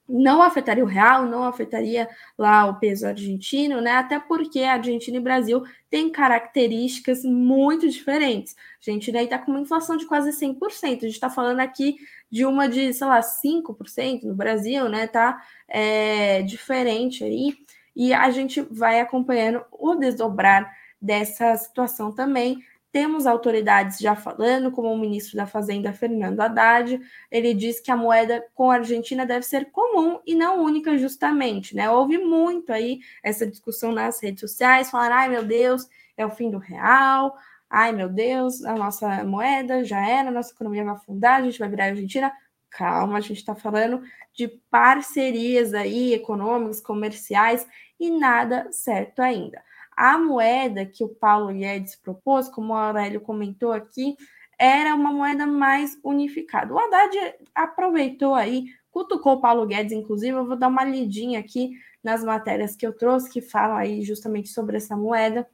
não 0.07 0.41
afetaria 0.41 0.83
o 0.83 0.87
real, 0.87 1.25
não 1.25 1.43
afetaria 1.43 2.07
lá 2.37 2.65
o 2.65 2.79
peso 2.79 3.05
argentino, 3.05 3.81
né? 3.81 3.91
Até 3.91 4.19
porque 4.19 4.61
Argentina 4.61 5.17
e 5.17 5.21
Brasil 5.21 5.63
têm 5.89 6.09
características 6.09 7.23
muito 7.23 7.89
diferentes. 7.89 8.55
A 8.55 8.89
Argentina 8.89 9.19
aí 9.19 9.25
está 9.25 9.37
com 9.37 9.51
uma 9.51 9.59
inflação 9.59 9.97
de 9.97 10.05
quase 10.05 10.31
100%. 10.31 10.59
A 10.83 10.89
gente 10.89 11.07
está 11.07 11.29
falando 11.29 11.59
aqui 11.59 11.97
de 12.31 12.45
uma 12.45 12.69
de, 12.69 12.93
sei 12.93 13.07
lá, 13.07 13.21
5% 13.21 14.23
no 14.23 14.33
Brasil, 14.33 14.87
né? 14.87 15.07
Tá 15.07 15.41
é, 15.67 16.41
diferente 16.41 17.23
aí 17.23 17.57
e 17.97 18.13
a 18.13 18.29
gente 18.29 18.61
vai 18.61 18.99
acompanhando 18.99 19.65
o 19.71 19.95
desdobrar 19.95 20.71
dessa 21.01 21.57
situação 21.57 22.13
também. 22.13 22.63
Temos 22.91 23.25
autoridades 23.25 23.97
já 23.97 24.15
falando, 24.15 24.71
como 24.71 24.93
o 24.93 24.97
ministro 24.97 25.35
da 25.35 25.47
Fazenda, 25.47 25.91
Fernando 25.91 26.39
Haddad, 26.39 27.01
ele 27.31 27.55
diz 27.55 27.79
que 27.79 27.89
a 27.89 27.97
moeda 27.97 28.45
com 28.53 28.69
a 28.69 28.75
Argentina 28.75 29.25
deve 29.25 29.43
ser 29.43 29.71
comum 29.71 30.19
e 30.27 30.35
não 30.35 30.63
única, 30.63 30.95
justamente. 30.95 31.75
Né? 31.75 31.89
Houve 31.89 32.19
muito 32.19 32.71
aí 32.71 32.99
essa 33.23 33.47
discussão 33.47 33.91
nas 33.91 34.21
redes 34.21 34.41
sociais, 34.41 34.91
falar, 34.91 35.11
ai 35.11 35.29
meu 35.29 35.43
Deus, 35.43 35.87
é 36.15 36.23
o 36.23 36.29
fim 36.29 36.51
do 36.51 36.59
real, 36.59 37.35
ai 37.67 37.91
meu 37.93 38.09
Deus, 38.09 38.63
a 38.63 38.75
nossa 38.75 39.23
moeda 39.23 39.83
já 39.83 40.07
era, 40.07 40.29
a 40.29 40.31
nossa 40.31 40.53
economia 40.53 40.83
vai 40.83 40.93
afundar, 40.93 41.39
a 41.39 41.43
gente 41.43 41.57
vai 41.57 41.67
virar 41.67 41.85
Argentina. 41.85 42.31
Calma, 42.69 43.17
a 43.17 43.21
gente 43.21 43.37
está 43.37 43.55
falando 43.55 44.03
de 44.35 44.47
parcerias 44.69 45.73
aí 45.73 46.13
econômicas, 46.13 46.79
comerciais 46.79 47.65
e 47.99 48.09
nada 48.09 48.71
certo 48.71 49.21
ainda. 49.21 49.61
A 49.95 50.17
moeda 50.17 50.85
que 50.85 51.03
o 51.03 51.09
Paulo 51.09 51.53
Guedes 51.53 51.95
propôs, 51.95 52.47
como 52.47 52.73
o 52.73 52.77
Aurélio 52.77 53.21
comentou 53.21 53.71
aqui, 53.71 54.15
era 54.59 54.95
uma 54.95 55.11
moeda 55.11 55.45
mais 55.45 55.97
unificada. 56.03 56.73
O 56.73 56.79
Haddad 56.79 57.35
aproveitou 57.53 58.33
aí, 58.33 58.65
cutucou 58.91 59.33
o 59.33 59.41
Paulo 59.41 59.65
Guedes, 59.65 59.93
inclusive, 59.93 60.37
eu 60.37 60.45
vou 60.45 60.57
dar 60.57 60.67
uma 60.67 60.83
lidinha 60.83 61.39
aqui 61.39 61.71
nas 62.03 62.23
matérias 62.23 62.75
que 62.75 62.85
eu 62.85 62.93
trouxe, 62.93 63.29
que 63.29 63.41
falam 63.41 63.77
aí 63.77 64.01
justamente 64.01 64.49
sobre 64.49 64.77
essa 64.77 64.95
moeda. 64.95 65.47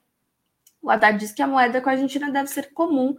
O 0.81 0.89
Haddad 0.89 1.17
disse 1.17 1.33
que 1.33 1.41
a 1.41 1.47
moeda 1.47 1.81
com 1.81 1.89
a 1.89 1.93
Argentina 1.93 2.29
deve 2.29 2.47
ser 2.49 2.73
comum 2.73 3.15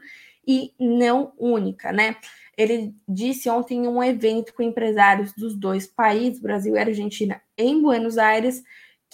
e 0.46 0.74
não 0.78 1.32
única, 1.38 1.90
né? 1.92 2.16
Ele 2.56 2.94
disse 3.08 3.48
ontem 3.48 3.84
em 3.84 3.88
um 3.88 4.02
evento 4.02 4.54
com 4.54 4.62
empresários 4.62 5.32
dos 5.32 5.56
dois 5.56 5.86
países, 5.86 6.40
Brasil 6.40 6.76
e 6.76 6.78
Argentina, 6.78 7.40
em 7.56 7.80
Buenos 7.80 8.18
Aires, 8.18 8.62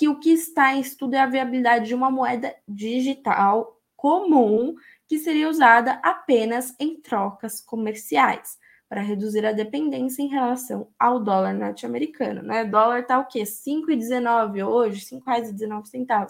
que 0.00 0.08
o 0.08 0.18
que 0.18 0.32
está 0.32 0.74
em 0.74 0.80
estudo 0.80 1.12
é 1.12 1.20
a 1.20 1.26
viabilidade 1.26 1.88
de 1.88 1.94
uma 1.94 2.10
moeda 2.10 2.56
digital 2.66 3.78
comum 3.94 4.74
que 5.06 5.18
seria 5.18 5.46
usada 5.46 6.00
apenas 6.02 6.74
em 6.80 6.98
trocas 6.98 7.60
comerciais 7.60 8.56
para 8.88 9.02
reduzir 9.02 9.44
a 9.44 9.52
dependência 9.52 10.22
em 10.22 10.28
relação 10.28 10.88
ao 10.98 11.20
dólar 11.22 11.52
norte-americano, 11.52 12.40
né? 12.40 12.64
O 12.64 12.70
dólar 12.70 13.04
tá 13.04 13.18
o 13.18 13.26
quê? 13.26 13.42
5,19 13.42 14.66
hoje, 14.66 15.06
R$ 15.12 15.20
5,19. 15.20 16.28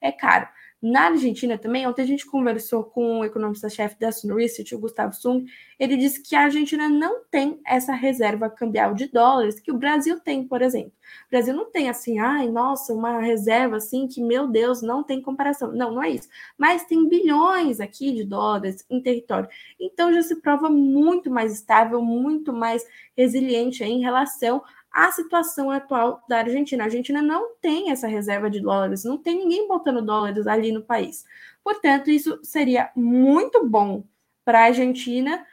É 0.00 0.10
caro. 0.10 0.48
Na 0.82 1.04
Argentina 1.06 1.56
também, 1.56 1.86
ontem 1.86 2.02
a 2.02 2.06
gente 2.06 2.26
conversou 2.26 2.82
com 2.82 3.20
o 3.20 3.24
economista-chefe 3.24 3.96
da 4.00 4.10
Sun 4.10 4.34
Research, 4.34 4.74
o 4.74 4.80
Gustavo 4.80 5.14
Sung, 5.14 5.46
ele 5.78 5.96
disse 5.96 6.20
que 6.20 6.34
a 6.34 6.42
Argentina 6.42 6.88
não 6.88 7.22
tem 7.30 7.60
essa 7.64 7.92
reserva 7.92 8.50
cambial 8.50 8.92
de 8.92 9.06
dólares 9.06 9.60
que 9.60 9.70
o 9.70 9.78
Brasil 9.78 10.18
tem, 10.18 10.42
por 10.44 10.60
exemplo. 10.60 10.92
O 11.26 11.30
Brasil 11.30 11.54
não 11.54 11.70
tem 11.70 11.88
assim, 11.88 12.18
ai, 12.18 12.48
nossa, 12.48 12.92
uma 12.92 13.20
reserva 13.20 13.76
assim 13.76 14.08
que, 14.08 14.20
meu 14.20 14.48
Deus, 14.48 14.82
não 14.82 15.04
tem 15.04 15.22
comparação. 15.22 15.70
Não, 15.70 15.92
não 15.92 16.02
é 16.02 16.10
isso. 16.10 16.28
Mas 16.58 16.84
tem 16.84 17.08
bilhões 17.08 17.78
aqui 17.78 18.12
de 18.12 18.24
dólares 18.24 18.84
em 18.90 19.00
território. 19.00 19.48
Então 19.78 20.12
já 20.12 20.22
se 20.22 20.40
prova 20.40 20.68
muito 20.68 21.30
mais 21.30 21.52
estável, 21.52 22.02
muito 22.02 22.52
mais 22.52 22.84
resiliente 23.16 23.84
em 23.84 24.00
relação 24.00 24.60
a 24.92 25.10
situação 25.10 25.70
atual 25.70 26.22
da 26.28 26.38
Argentina. 26.38 26.84
A 26.84 26.86
Argentina 26.86 27.22
não 27.22 27.54
tem 27.60 27.90
essa 27.90 28.06
reserva 28.06 28.50
de 28.50 28.60
dólares, 28.60 29.04
não 29.04 29.16
tem 29.16 29.38
ninguém 29.38 29.66
botando 29.66 30.04
dólares 30.04 30.46
ali 30.46 30.70
no 30.70 30.82
país. 30.82 31.24
Portanto, 31.64 32.10
isso 32.10 32.38
seria 32.42 32.90
muito 32.94 33.66
bom 33.66 34.04
para 34.44 34.60
a 34.60 34.64
Argentina. 34.64 35.46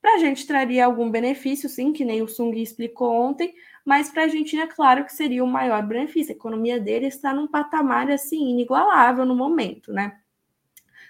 Para 0.00 0.16
a 0.16 0.18
gente 0.18 0.46
traria 0.46 0.84
algum 0.84 1.10
benefício, 1.10 1.68
sim, 1.68 1.92
que 1.92 2.04
nem 2.04 2.22
o 2.22 2.28
Sung 2.28 2.60
explicou 2.60 3.10
ontem, 3.10 3.54
mas 3.84 4.10
para 4.10 4.22
a 4.22 4.24
Argentina, 4.24 4.66
claro 4.66 5.04
que 5.04 5.12
seria 5.12 5.42
o 5.42 5.46
maior 5.46 5.82
benefício. 5.86 6.32
A 6.32 6.36
economia 6.36 6.78
dele 6.78 7.06
está 7.06 7.32
num 7.32 7.46
patamar 7.46 8.10
assim 8.10 8.50
inigualável 8.50 9.24
no 9.24 9.34
momento, 9.34 9.92
né? 9.92 10.18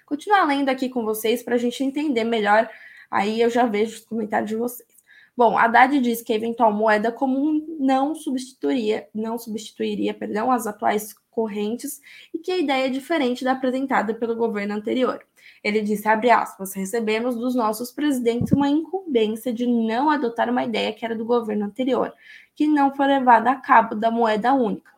Continuar 0.05 0.45
lendo 0.45 0.69
aqui 0.69 0.89
com 0.89 1.03
vocês 1.03 1.41
para 1.41 1.55
a 1.55 1.57
gente 1.57 1.83
entender 1.83 2.23
melhor. 2.23 2.69
Aí 3.09 3.41
eu 3.41 3.49
já 3.49 3.65
vejo 3.65 3.95
os 3.95 4.05
comentários 4.05 4.49
de 4.49 4.55
vocês. 4.55 4.92
Bom, 5.35 5.57
Haddad 5.57 5.99
diz 5.99 6.21
que 6.21 6.31
a 6.31 6.35
eventual 6.35 6.71
moeda 6.71 7.11
comum 7.11 7.65
não 7.79 8.13
substituiria, 8.13 9.07
não 9.13 9.37
substituiria, 9.39 10.13
perdão, 10.13 10.51
as 10.51 10.67
atuais 10.67 11.15
correntes 11.31 11.99
e 12.31 12.37
que 12.37 12.51
a 12.51 12.57
ideia 12.57 12.85
é 12.85 12.89
diferente 12.89 13.43
da 13.43 13.53
apresentada 13.53 14.13
pelo 14.13 14.35
governo 14.35 14.75
anterior. 14.75 15.25
Ele 15.63 15.81
disse, 15.81 16.07
abre 16.07 16.29
aspas, 16.29 16.75
recebemos 16.75 17.35
dos 17.35 17.55
nossos 17.55 17.91
presidentes 17.91 18.51
uma 18.51 18.69
incumbência 18.69 19.51
de 19.51 19.65
não 19.65 20.09
adotar 20.09 20.49
uma 20.49 20.63
ideia 20.63 20.93
que 20.93 21.03
era 21.03 21.15
do 21.15 21.25
governo 21.25 21.65
anterior, 21.65 22.13
que 22.55 22.67
não 22.67 22.95
foi 22.95 23.07
levada 23.07 23.49
a 23.49 23.55
cabo 23.55 23.95
da 23.95 24.11
moeda 24.11 24.53
única. 24.53 24.91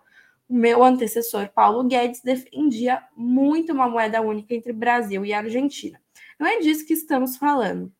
o 0.49 0.53
meu 0.53 0.83
antecessor, 0.83 1.49
Paulo 1.55 1.83
Guedes, 1.85 2.21
defendia 2.21 3.01
muito 3.15 3.71
uma 3.73 3.87
moeda 3.89 4.21
única 4.21 4.53
entre 4.53 4.73
Brasil 4.73 5.25
e 5.25 5.33
Argentina. 5.33 5.99
Não 6.39 6.45
é 6.45 6.59
disso 6.59 6.85
que 6.85 6.93
estamos 6.93 7.37
falando. 7.37 7.91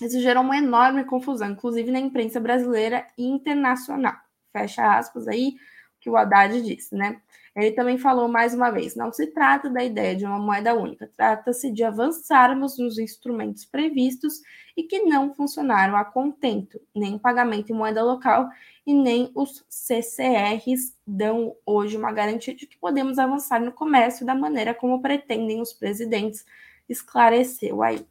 Isso 0.00 0.20
gerou 0.20 0.42
uma 0.42 0.56
enorme 0.56 1.04
confusão, 1.04 1.50
inclusive 1.50 1.90
na 1.90 1.98
imprensa 1.98 2.40
brasileira 2.40 3.06
e 3.16 3.24
internacional. 3.24 4.14
Fecha 4.52 4.96
aspas 4.96 5.28
aí, 5.28 5.56
que 6.00 6.08
o 6.08 6.16
Haddad 6.16 6.62
disse, 6.62 6.94
né? 6.94 7.20
Ele 7.54 7.72
também 7.72 7.98
falou 7.98 8.28
mais 8.28 8.54
uma 8.54 8.70
vez: 8.70 8.94
não 8.94 9.12
se 9.12 9.26
trata 9.28 9.68
da 9.68 9.82
ideia 9.82 10.14
de 10.14 10.24
uma 10.24 10.38
moeda 10.38 10.74
única, 10.74 11.10
trata-se 11.16 11.72
de 11.72 11.82
avançarmos 11.82 12.78
nos 12.78 12.98
instrumentos 12.98 13.64
previstos 13.64 14.40
e 14.76 14.84
que 14.84 15.02
não 15.02 15.34
funcionaram 15.34 15.96
a 15.96 16.04
contento, 16.04 16.80
nem 16.94 17.16
o 17.16 17.18
pagamento 17.18 17.72
em 17.72 17.74
moeda 17.74 18.02
local 18.02 18.48
e 18.86 18.94
nem 18.94 19.30
os 19.34 19.64
CCRs 19.68 20.94
dão 21.06 21.56
hoje 21.66 21.96
uma 21.96 22.12
garantia 22.12 22.54
de 22.54 22.66
que 22.66 22.78
podemos 22.78 23.18
avançar 23.18 23.60
no 23.60 23.72
comércio 23.72 24.24
da 24.24 24.34
maneira 24.34 24.72
como 24.72 25.02
pretendem 25.02 25.60
os 25.60 25.72
presidentes, 25.72 26.46
esclareceu 26.88 27.82
aí. 27.82 28.06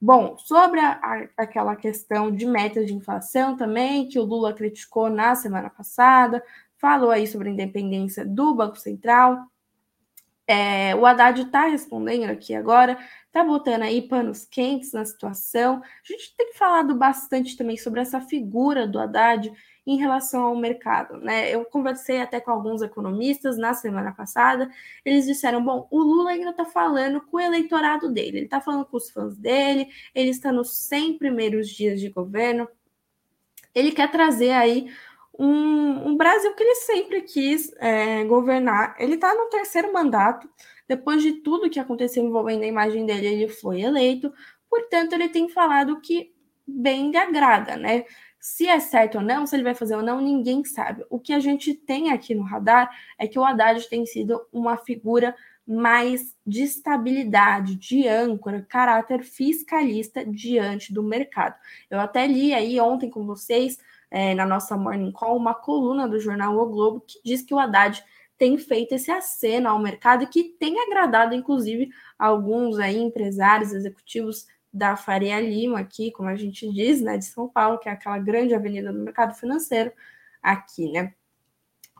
Bom, 0.00 0.36
sobre 0.38 0.80
a, 0.80 0.92
a, 0.92 1.28
aquela 1.36 1.74
questão 1.76 2.30
de 2.30 2.44
metas 2.44 2.86
de 2.86 2.94
inflação 2.94 3.56
também, 3.56 4.08
que 4.08 4.18
o 4.18 4.24
Lula 4.24 4.52
criticou 4.52 5.08
na 5.08 5.34
semana 5.34 5.70
passada, 5.70 6.42
falou 6.76 7.10
aí 7.10 7.26
sobre 7.26 7.48
a 7.48 7.52
independência 7.52 8.24
do 8.24 8.54
Banco 8.54 8.78
Central. 8.78 9.46
É, 10.46 10.94
o 10.94 11.06
Haddad 11.06 11.40
está 11.40 11.66
respondendo 11.66 12.30
aqui 12.30 12.54
agora, 12.54 12.98
está 13.26 13.42
botando 13.42 13.82
aí 13.82 14.02
panos 14.02 14.44
quentes 14.44 14.92
na 14.92 15.04
situação. 15.04 15.82
A 15.82 16.12
gente 16.12 16.36
tem 16.36 16.52
falado 16.52 16.94
bastante 16.94 17.56
também 17.56 17.78
sobre 17.78 18.00
essa 18.00 18.20
figura 18.20 18.86
do 18.86 18.98
Haddad 18.98 19.50
em 19.86 19.96
relação 19.96 20.44
ao 20.44 20.56
mercado. 20.56 21.18
Né? 21.18 21.54
Eu 21.54 21.64
conversei 21.64 22.20
até 22.20 22.40
com 22.40 22.50
alguns 22.50 22.82
economistas 22.82 23.58
na 23.58 23.74
semana 23.74 24.12
passada, 24.12 24.70
eles 25.04 25.26
disseram: 25.26 25.62
bom, 25.62 25.86
o 25.90 25.98
Lula 25.98 26.30
ainda 26.30 26.50
está 26.50 26.64
falando 26.64 27.20
com 27.20 27.36
o 27.36 27.40
eleitorado 27.40 28.10
dele, 28.10 28.38
ele 28.38 28.44
está 28.46 28.60
falando 28.60 28.86
com 28.86 28.96
os 28.96 29.10
fãs 29.10 29.36
dele, 29.36 29.88
ele 30.14 30.30
está 30.30 30.50
nos 30.50 30.76
100 30.76 31.18
primeiros 31.18 31.68
dias 31.68 32.00
de 32.00 32.08
governo, 32.08 32.68
ele 33.74 33.92
quer 33.92 34.10
trazer 34.10 34.52
aí 34.52 34.90
um, 35.38 36.08
um 36.08 36.16
Brasil 36.16 36.54
que 36.54 36.62
ele 36.62 36.76
sempre 36.76 37.22
quis 37.22 37.72
é, 37.78 38.24
governar. 38.24 38.94
Ele 38.98 39.14
está 39.14 39.34
no 39.34 39.48
terceiro 39.48 39.92
mandato, 39.92 40.48
depois 40.88 41.22
de 41.22 41.32
tudo 41.42 41.70
que 41.70 41.80
aconteceu 41.80 42.24
envolvendo 42.24 42.62
a 42.62 42.66
imagem 42.66 43.04
dele, 43.04 43.26
ele 43.26 43.48
foi 43.48 43.80
eleito, 43.80 44.32
portanto, 44.70 45.12
ele 45.14 45.28
tem 45.28 45.48
falado 45.48 46.00
que 46.00 46.32
bem 46.66 47.10
lhe 47.10 47.16
agrada, 47.16 47.76
né? 47.76 48.04
Se 48.46 48.68
é 48.68 48.78
certo 48.78 49.16
ou 49.16 49.24
não, 49.24 49.46
se 49.46 49.56
ele 49.56 49.62
vai 49.62 49.74
fazer 49.74 49.96
ou 49.96 50.02
não, 50.02 50.20
ninguém 50.20 50.62
sabe. 50.66 51.02
O 51.08 51.18
que 51.18 51.32
a 51.32 51.40
gente 51.40 51.72
tem 51.72 52.12
aqui 52.12 52.34
no 52.34 52.42
radar 52.42 52.90
é 53.18 53.26
que 53.26 53.38
o 53.38 53.42
Haddad 53.42 53.88
tem 53.88 54.04
sido 54.04 54.38
uma 54.52 54.76
figura 54.76 55.34
mais 55.66 56.36
de 56.46 56.62
estabilidade, 56.62 57.74
de 57.74 58.06
âncora, 58.06 58.60
caráter 58.60 59.24
fiscalista 59.24 60.26
diante 60.26 60.92
do 60.92 61.02
mercado. 61.02 61.54
Eu 61.88 61.98
até 61.98 62.26
li 62.26 62.52
aí 62.52 62.78
ontem 62.78 63.08
com 63.08 63.24
vocês, 63.24 63.78
é, 64.10 64.34
na 64.34 64.44
nossa 64.44 64.76
Morning 64.76 65.12
Call, 65.12 65.38
uma 65.38 65.54
coluna 65.54 66.06
do 66.06 66.20
jornal 66.20 66.54
O 66.58 66.68
Globo 66.68 67.00
que 67.00 67.18
diz 67.24 67.40
que 67.40 67.54
o 67.54 67.58
Haddad 67.58 68.04
tem 68.36 68.58
feito 68.58 68.94
esse 68.94 69.10
aceno 69.10 69.70
ao 69.70 69.78
mercado 69.78 70.26
que 70.26 70.54
tem 70.60 70.78
agradado, 70.80 71.34
inclusive, 71.34 71.88
alguns 72.18 72.78
aí 72.78 72.98
empresários, 72.98 73.72
executivos 73.72 74.46
da 74.74 74.96
Faria 74.96 75.40
Lima, 75.40 75.78
aqui, 75.78 76.10
como 76.10 76.28
a 76.28 76.34
gente 76.34 76.68
diz, 76.72 77.00
né, 77.00 77.16
de 77.16 77.26
São 77.26 77.48
Paulo, 77.48 77.78
que 77.78 77.88
é 77.88 77.92
aquela 77.92 78.18
grande 78.18 78.54
avenida 78.54 78.92
do 78.92 78.98
mercado 78.98 79.32
financeiro 79.32 79.92
aqui, 80.42 80.90
né? 80.90 81.14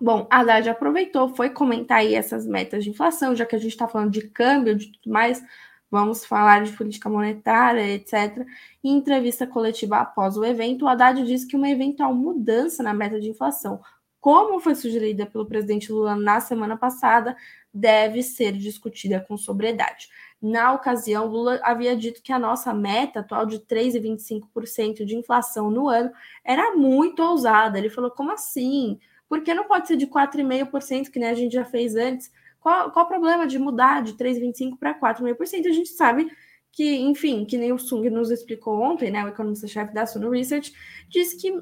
Bom, 0.01 0.27
a 0.29 0.41
Haddad 0.41 0.69
aproveitou, 0.69 1.29
foi 1.37 1.51
comentar 1.51 1.99
aí 1.99 2.17
essas 2.17 2.45
metas 2.45 2.83
de 2.83 2.91
inflação, 2.91 3.37
já 3.37 3.47
que 3.47 3.55
a 3.55 3.59
gente 3.59 3.71
está 3.71 3.87
falando 3.87 4.11
de 4.11 4.23
câmbio, 4.29 4.75
de 4.75 4.91
tudo 4.91 5.13
mais, 5.13 5.41
vamos 5.89 6.25
falar 6.25 6.65
de 6.65 6.73
política 6.73 7.09
monetária, 7.09 7.89
etc. 7.89 8.45
Em 8.83 8.97
entrevista 8.97 9.47
coletiva 9.47 9.99
após 9.99 10.37
o 10.37 10.45
evento, 10.45 10.85
o 10.85 10.89
Haddad 10.89 11.25
disse 11.25 11.47
que 11.47 11.55
uma 11.57 11.71
eventual 11.71 12.13
mudança 12.13 12.83
na 12.83 12.93
meta 12.93 13.21
de 13.21 13.31
inflação, 13.31 13.81
como 14.21 14.59
foi 14.59 14.75
sugerida 14.75 15.27
pelo 15.27 15.47
presidente 15.47 15.93
Lula 15.93 16.17
na 16.17 16.41
semana 16.41 16.77
passada, 16.77 17.37
deve 17.73 18.21
ser 18.23 18.53
discutida 18.53 19.21
com 19.21 19.37
sobriedade. 19.37 20.09
Na 20.47 20.75
ocasião, 20.75 21.27
Lula 21.27 21.59
havia 21.63 21.97
dito 21.97 22.21
que 22.23 22.31
a 22.31 22.39
nossa 22.39 22.75
meta 22.75 23.21
atual 23.21 23.47
de 23.47 23.61
3,25% 23.61 25.03
de 25.03 25.17
inflação 25.17 25.71
no 25.71 25.89
ano 25.89 26.13
era 26.45 26.77
muito 26.77 27.23
ousada. 27.23 27.79
Ele 27.79 27.89
falou: 27.89 28.11
como 28.11 28.31
assim? 28.31 29.01
Por 29.27 29.41
que 29.43 29.55
não 29.55 29.65
pode 29.65 29.89
ser 29.89 29.97
de 29.97 30.07
4,5%, 30.07 31.09
que 31.11 31.19
nem 31.19 31.31
a 31.31 31.35
gente 31.35 31.55
já 31.55 31.65
fez 31.65 31.97
antes? 31.97 32.31
Qual, 32.61 32.91
qual 32.91 33.07
o 33.07 33.09
problema 33.09 33.47
de 33.47 33.59
mudar 33.59 34.03
de 34.03 34.13
3,25% 34.13 34.77
para 34.79 34.93
4,5%? 34.93 35.67
A 35.67 35.73
gente 35.73 35.89
sabe 35.89 36.31
que, 36.71 36.95
enfim, 36.95 37.47
que 37.47 37.57
nem 37.57 37.73
o 37.73 37.79
Sung 37.79 38.11
nos 38.11 38.31
explicou 38.31 38.79
ontem, 38.83 39.11
né? 39.11 39.25
O 39.25 39.29
economista-chefe 39.29 39.95
da 39.95 40.05
Suno 40.05 40.29
Research, 40.29 40.75
disse 41.09 41.39
que 41.39 41.59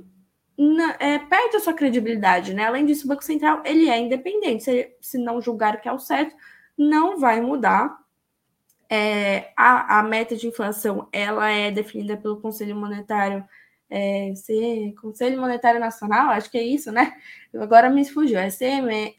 na, 0.59 0.97
é, 0.99 1.21
perde 1.21 1.55
a 1.55 1.61
sua 1.61 1.73
credibilidade, 1.73 2.53
né? 2.53 2.67
Além 2.67 2.85
disso, 2.85 3.05
o 3.05 3.09
Banco 3.09 3.23
Central 3.23 3.63
ele 3.65 3.89
é 3.89 4.01
independente. 4.01 4.65
Se, 4.65 4.97
se 5.01 5.19
não 5.19 5.41
julgar 5.41 5.81
que 5.81 5.89
é 5.89 5.93
o 5.93 6.01
certo, 6.01 6.35
não 6.77 7.21
vai 7.21 7.41
mudar 7.41 8.02
é, 8.95 9.55
a, 9.57 10.01
a, 10.01 10.03
meta 10.03 10.37
de 10.37 10.47
inflação 10.47 11.09
ela 11.11 11.49
é 11.49 11.71
definida 11.71 12.15
pelo 12.15 12.39
Conselho 12.43 12.77
Monetário, 12.77 13.43
é, 13.89 14.35
C, 14.35 14.95
Conselho 15.01 15.41
Monetário 15.41 15.81
Nacional, 15.81 16.29
acho 16.29 16.51
que 16.51 16.59
é 16.59 16.63
isso, 16.63 16.93
né? 16.93 17.15
Agora 17.55 17.89
me 17.89 18.05
fugiu, 18.05 18.39
é 18.39 18.51
CM, 18.51 19.17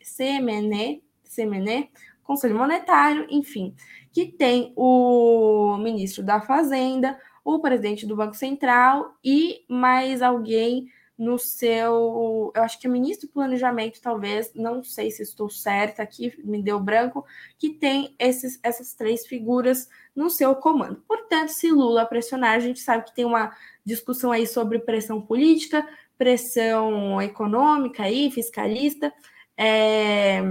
Conselho 2.21 2.55
Monetário, 2.55 3.25
enfim, 3.31 3.73
que 4.12 4.27
tem 4.27 4.73
o 4.75 5.75
ministro 5.77 6.23
da 6.23 6.39
Fazenda, 6.39 7.19
o 7.43 7.57
presidente 7.59 8.05
do 8.05 8.15
Banco 8.15 8.36
Central 8.36 9.15
e 9.25 9.65
mais 9.67 10.21
alguém 10.21 10.86
no 11.17 11.38
seu, 11.38 12.52
eu 12.56 12.63
acho 12.63 12.80
que 12.80 12.88
é 12.88 12.89
ministro 12.89 13.28
do 13.28 13.34
planejamento, 13.34 14.02
talvez, 14.02 14.52
não 14.56 14.84
sei 14.84 15.12
se 15.12 15.21
estou 15.21 15.49
certa 15.49 16.02
aqui, 16.02 16.34
me 16.43 16.62
deu 16.62 16.80
branco, 16.80 17.23
que 17.58 17.69
tem 17.69 18.15
esses, 18.17 18.60
essas 18.63 18.93
três 18.93 19.26
figuras 19.26 19.88
no 20.15 20.30
seu 20.30 20.56
comando. 20.56 21.04
Portanto, 21.08 21.49
se 21.49 21.69
Lula 21.71 22.06
pressionar, 22.06 22.56
a 22.56 22.60
gente 22.60 22.80
sabe 22.80 23.06
que 23.06 23.15
tem 23.15 23.26
uma 23.26 23.56
discussão 23.86 24.32
aí 24.32 24.47
sobre 24.47 24.80
pressão 24.80 25.21
política, 25.21 25.88
pressão 26.17 27.21
econômica 27.21 28.04
aí, 28.04 28.32
fiscalista. 28.32 29.13
É... 29.58 30.41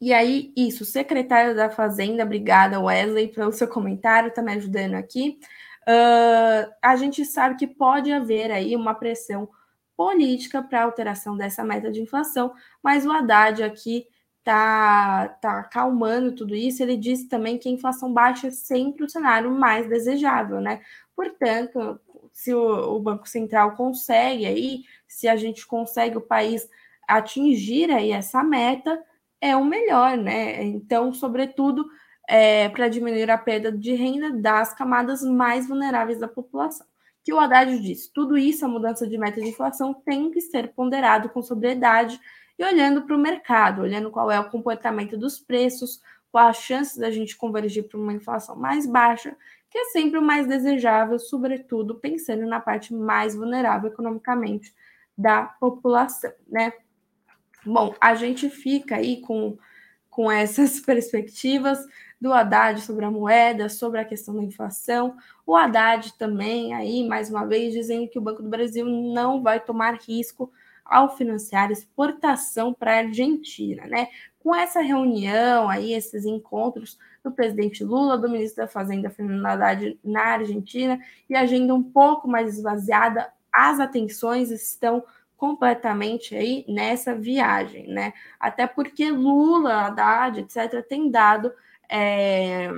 E 0.00 0.12
aí, 0.12 0.52
isso, 0.56 0.84
secretário 0.84 1.56
da 1.56 1.68
Fazenda, 1.68 2.22
obrigada, 2.22 2.80
Wesley, 2.80 3.28
pelo 3.28 3.50
seu 3.50 3.66
comentário, 3.66 4.28
está 4.28 4.40
me 4.40 4.52
ajudando 4.52 4.94
aqui. 4.94 5.40
Uh, 5.88 6.70
a 6.82 6.96
gente 6.96 7.24
sabe 7.24 7.56
que 7.56 7.66
pode 7.66 8.12
haver 8.12 8.50
aí 8.50 8.76
uma 8.76 8.94
pressão 8.94 9.48
política 9.96 10.62
para 10.62 10.84
alteração 10.84 11.34
dessa 11.34 11.64
meta 11.64 11.90
de 11.90 12.02
inflação, 12.02 12.52
mas 12.82 13.06
o 13.06 13.10
Haddad 13.10 13.62
aqui 13.62 14.06
está 14.40 15.28
tá 15.40 15.60
acalmando 15.60 16.34
tudo 16.34 16.54
isso. 16.54 16.82
Ele 16.82 16.96
disse 16.96 17.26
também 17.26 17.58
que 17.58 17.70
a 17.70 17.72
inflação 17.72 18.12
baixa 18.12 18.48
é 18.48 18.50
sempre 18.50 19.04
o 19.04 19.08
cenário 19.08 19.50
mais 19.50 19.88
desejável, 19.88 20.60
né? 20.60 20.82
Portanto, 21.16 21.98
se 22.32 22.52
o, 22.52 22.96
o 22.96 23.00
Banco 23.00 23.26
Central 23.26 23.74
consegue 23.74 24.44
aí, 24.44 24.84
se 25.06 25.26
a 25.26 25.36
gente 25.36 25.66
consegue 25.66 26.18
o 26.18 26.20
país 26.20 26.68
atingir 27.08 27.90
aí 27.90 28.12
essa 28.12 28.44
meta, 28.44 29.02
é 29.40 29.56
o 29.56 29.64
melhor, 29.64 30.18
né? 30.18 30.62
Então, 30.64 31.12
sobretudo, 31.14 31.88
é, 32.28 32.68
para 32.68 32.88
diminuir 32.88 33.30
a 33.30 33.38
perda 33.38 33.72
de 33.72 33.94
renda 33.94 34.30
das 34.30 34.74
camadas 34.74 35.22
mais 35.22 35.66
vulneráveis 35.66 36.20
da 36.20 36.28
população. 36.28 36.86
Que 37.24 37.32
o 37.32 37.40
Haddad 37.40 37.80
disse, 37.80 38.12
tudo 38.12 38.36
isso, 38.36 38.66
a 38.66 38.68
mudança 38.68 39.06
de 39.06 39.16
meta 39.16 39.40
de 39.40 39.48
inflação, 39.48 39.94
tem 39.94 40.30
que 40.30 40.42
ser 40.42 40.74
ponderado 40.74 41.30
com 41.30 41.40
sobriedade 41.40 42.20
e 42.58 42.64
olhando 42.64 43.02
para 43.02 43.16
o 43.16 43.18
mercado, 43.18 43.80
olhando 43.80 44.10
qual 44.10 44.30
é 44.30 44.38
o 44.38 44.50
comportamento 44.50 45.16
dos 45.16 45.38
preços, 45.40 46.02
qual 46.30 46.48
a 46.48 46.52
chance 46.52 47.00
da 47.00 47.10
gente 47.10 47.34
convergir 47.34 47.88
para 47.88 47.98
uma 47.98 48.12
inflação 48.12 48.54
mais 48.54 48.86
baixa, 48.86 49.34
que 49.70 49.78
é 49.78 49.84
sempre 49.86 50.18
o 50.18 50.22
mais 50.22 50.46
desejável, 50.46 51.18
sobretudo 51.18 51.94
pensando 51.94 52.46
na 52.46 52.60
parte 52.60 52.92
mais 52.92 53.34
vulnerável 53.34 53.90
economicamente 53.90 54.74
da 55.16 55.44
população, 55.44 56.32
né? 56.46 56.72
Bom, 57.64 57.94
a 58.00 58.14
gente 58.14 58.48
fica 58.50 58.96
aí 58.96 59.20
com, 59.20 59.58
com 60.10 60.30
essas 60.30 60.78
perspectivas 60.84 61.78
do 62.20 62.32
Haddad 62.32 62.80
sobre 62.80 63.04
a 63.04 63.10
moeda, 63.10 63.68
sobre 63.68 64.00
a 64.00 64.04
questão 64.04 64.34
da 64.34 64.42
inflação. 64.42 65.16
O 65.46 65.56
Haddad 65.56 66.12
também, 66.18 66.74
aí, 66.74 67.06
mais 67.06 67.30
uma 67.30 67.46
vez, 67.46 67.72
dizendo 67.72 68.08
que 68.08 68.18
o 68.18 68.22
Banco 68.22 68.42
do 68.42 68.48
Brasil 68.48 68.84
não 68.86 69.42
vai 69.42 69.60
tomar 69.60 69.94
risco 69.94 70.52
ao 70.84 71.16
financiar 71.16 71.70
exportação 71.70 72.72
para 72.72 72.94
a 72.94 72.98
Argentina, 72.98 73.86
né? 73.86 74.08
Com 74.40 74.54
essa 74.54 74.80
reunião 74.80 75.68
aí, 75.68 75.92
esses 75.92 76.24
encontros 76.24 76.98
do 77.22 77.30
presidente 77.30 77.84
Lula, 77.84 78.16
do 78.16 78.28
ministro 78.28 78.64
da 78.64 78.68
Fazenda 78.68 79.10
Fernando 79.10 79.44
Haddad 79.44 79.98
na 80.02 80.22
Argentina 80.22 80.98
e 81.28 81.36
agenda 81.36 81.74
um 81.74 81.82
pouco 81.82 82.26
mais 82.26 82.56
esvaziada, 82.56 83.30
as 83.52 83.78
atenções 83.78 84.50
estão 84.50 85.04
completamente 85.36 86.34
aí 86.34 86.64
nessa 86.66 87.14
viagem, 87.14 87.86
né? 87.88 88.12
Até 88.40 88.66
porque 88.66 89.10
Lula, 89.10 89.86
Haddad, 89.86 90.40
etc., 90.40 90.84
tem 90.88 91.10
dado 91.10 91.52
é, 91.88 92.68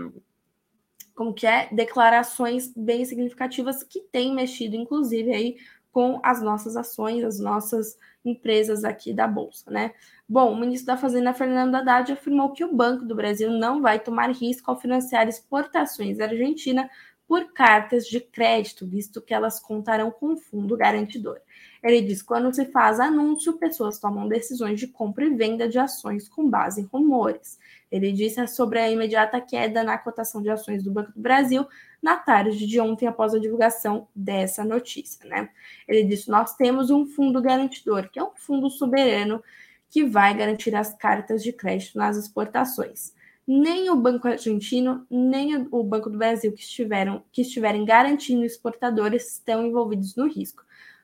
como 1.14 1.34
que 1.34 1.46
é 1.46 1.68
declarações 1.72 2.72
bem 2.74 3.04
significativas 3.04 3.82
que 3.82 4.00
têm 4.00 4.34
mexido, 4.34 4.76
inclusive, 4.76 5.32
aí 5.32 5.56
com 5.92 6.20
as 6.22 6.40
nossas 6.40 6.76
ações, 6.76 7.24
as 7.24 7.38
nossas 7.38 7.98
empresas 8.24 8.84
aqui 8.84 9.12
da 9.12 9.26
Bolsa, 9.26 9.70
né? 9.70 9.92
Bom, 10.28 10.52
o 10.52 10.56
ministro 10.56 10.86
da 10.86 10.96
Fazenda, 10.96 11.34
Fernando 11.34 11.74
Haddad, 11.74 12.12
afirmou 12.12 12.52
que 12.52 12.64
o 12.64 12.72
Banco 12.72 13.04
do 13.04 13.14
Brasil 13.14 13.50
não 13.50 13.82
vai 13.82 13.98
tomar 13.98 14.30
risco 14.30 14.70
ao 14.70 14.78
financiar 14.78 15.28
exportações 15.28 16.18
da 16.18 16.26
Argentina 16.26 16.88
por 17.26 17.52
cartas 17.52 18.06
de 18.06 18.20
crédito, 18.20 18.86
visto 18.86 19.20
que 19.20 19.32
elas 19.32 19.60
contarão 19.60 20.10
com 20.10 20.36
fundo 20.36 20.76
garantidor. 20.76 21.38
Ele 21.82 22.02
diz 22.02 22.22
quando 22.22 22.52
se 22.54 22.66
faz 22.66 22.98
anúncio, 22.98 23.58
pessoas 23.58 23.98
tomam 23.98 24.28
decisões 24.28 24.78
de 24.78 24.88
compra 24.88 25.24
e 25.24 25.34
venda 25.34 25.68
de 25.68 25.78
ações 25.78 26.28
com 26.28 26.48
base 26.48 26.80
em 26.80 26.84
rumores. 26.84 27.58
Ele 27.90 28.12
disse 28.12 28.46
sobre 28.48 28.78
a 28.78 28.90
imediata 28.90 29.40
queda 29.40 29.82
na 29.82 29.98
cotação 29.98 30.40
de 30.42 30.50
ações 30.50 30.82
do 30.82 30.92
Banco 30.92 31.12
do 31.12 31.20
Brasil 31.20 31.66
na 32.02 32.16
tarde 32.16 32.66
de 32.66 32.80
ontem, 32.80 33.06
após 33.06 33.34
a 33.34 33.38
divulgação 33.38 34.08
dessa 34.14 34.64
notícia. 34.64 35.28
Né? 35.28 35.48
Ele 35.88 36.04
disse: 36.04 36.30
Nós 36.30 36.54
temos 36.54 36.90
um 36.90 37.06
fundo 37.06 37.42
garantidor, 37.42 38.08
que 38.10 38.18
é 38.18 38.24
um 38.24 38.34
fundo 38.34 38.70
soberano 38.70 39.42
que 39.88 40.04
vai 40.04 40.36
garantir 40.36 40.74
as 40.74 40.94
cartas 40.94 41.42
de 41.42 41.52
crédito 41.52 41.98
nas 41.98 42.16
exportações 42.16 43.12
nem 43.52 43.90
o 43.90 43.96
Banco 43.96 44.28
Argentino, 44.28 45.04
nem 45.10 45.66
o 45.72 45.82
Banco 45.82 46.08
do 46.08 46.16
Brasil 46.16 46.52
que, 46.52 46.62
estiveram, 46.62 47.24
que 47.32 47.42
estiverem 47.42 47.84
garantindo 47.84 48.44
exportadores 48.44 49.32
estão 49.32 49.66
envolvidos 49.66 50.14
no 50.14 50.28
risco. 50.28 50.62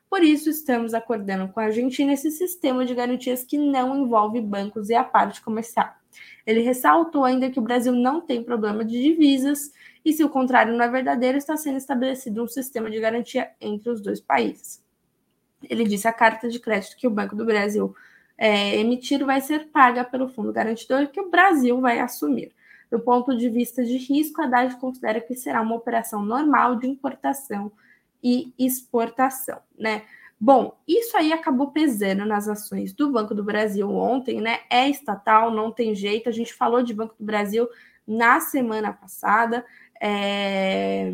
Por 0.09 0.23
isso, 0.23 0.49
estamos 0.49 0.95
acordando 0.95 1.53
com 1.53 1.59
a 1.59 1.65
Argentina 1.65 2.13
esse 2.13 2.31
sistema 2.31 2.87
de 2.87 2.95
garantias 2.95 3.43
que 3.43 3.59
não 3.59 3.97
envolve 3.97 4.41
bancos 4.41 4.89
e 4.89 4.95
a 4.95 5.03
parte 5.03 5.43
comercial. 5.43 5.93
Ele 6.47 6.61
ressaltou 6.61 7.25
ainda 7.25 7.51
que 7.51 7.59
o 7.59 7.63
Brasil 7.63 7.93
não 7.93 8.21
tem 8.21 8.43
problema 8.43 8.85
de 8.85 9.01
divisas 9.01 9.73
e, 10.05 10.13
se 10.13 10.23
o 10.23 10.29
contrário 10.29 10.77
não 10.77 10.85
é 10.85 10.89
verdadeiro, 10.89 11.37
está 11.37 11.57
sendo 11.57 11.77
estabelecido 11.77 12.43
um 12.43 12.49
sistema 12.49 12.91
de 12.91 13.01
garantia 13.01 13.51
entre 13.61 13.91
os 13.91 14.01
dois 14.01 14.21
países. 14.21 14.85
Ele 15.69 15.85
disse 15.85 16.07
a 16.07 16.13
carta 16.13 16.49
de 16.49 16.61
crédito 16.61 16.97
que 16.97 17.07
o 17.07 17.11
Banco 17.11 17.35
do 17.35 17.45
Brasil 17.45 17.95
é, 18.39 18.77
emitir 18.77 19.25
vai 19.25 19.41
ser 19.41 19.67
paga 19.67 20.05
pelo 20.05 20.29
fundo 20.29 20.53
garantidor 20.53 21.09
que 21.09 21.21
o 21.21 21.31
Brasil 21.31 21.81
vai 21.81 21.99
assumir. 21.99 22.53
Do 22.91 23.01
ponto 23.01 23.37
de 23.37 23.49
vista 23.49 23.85
de 23.85 23.97
risco, 23.97 24.41
a 24.41 24.45
Haddad 24.45 24.77
considera 24.77 25.21
que 25.21 25.35
será 25.35 25.61
uma 25.61 25.75
operação 25.75 26.23
normal 26.23 26.77
de 26.77 26.87
importação 26.87 27.73
e 28.23 28.53
exportação, 28.59 29.61
né? 29.79 30.03
Bom, 30.39 30.77
isso 30.87 31.17
aí 31.17 31.33
acabou 31.33 31.71
pesando 31.71 32.27
nas 32.27 32.47
ações 32.47 32.93
do 32.93 33.11
Banco 33.11 33.35
do 33.35 33.43
Brasil 33.43 33.91
ontem, 33.91 34.41
né? 34.41 34.61
É 34.69 34.89
estatal, 34.89 35.51
não 35.51 35.73
tem 35.73 35.95
jeito. 35.95 36.29
A 36.29 36.33
gente 36.33 36.53
falou 36.53 36.83
de 36.83 36.93
Banco 36.93 37.15
do 37.19 37.25
Brasil 37.25 37.69
na 38.07 38.39
semana 38.41 38.93
passada. 38.93 39.65
É... 40.01 41.11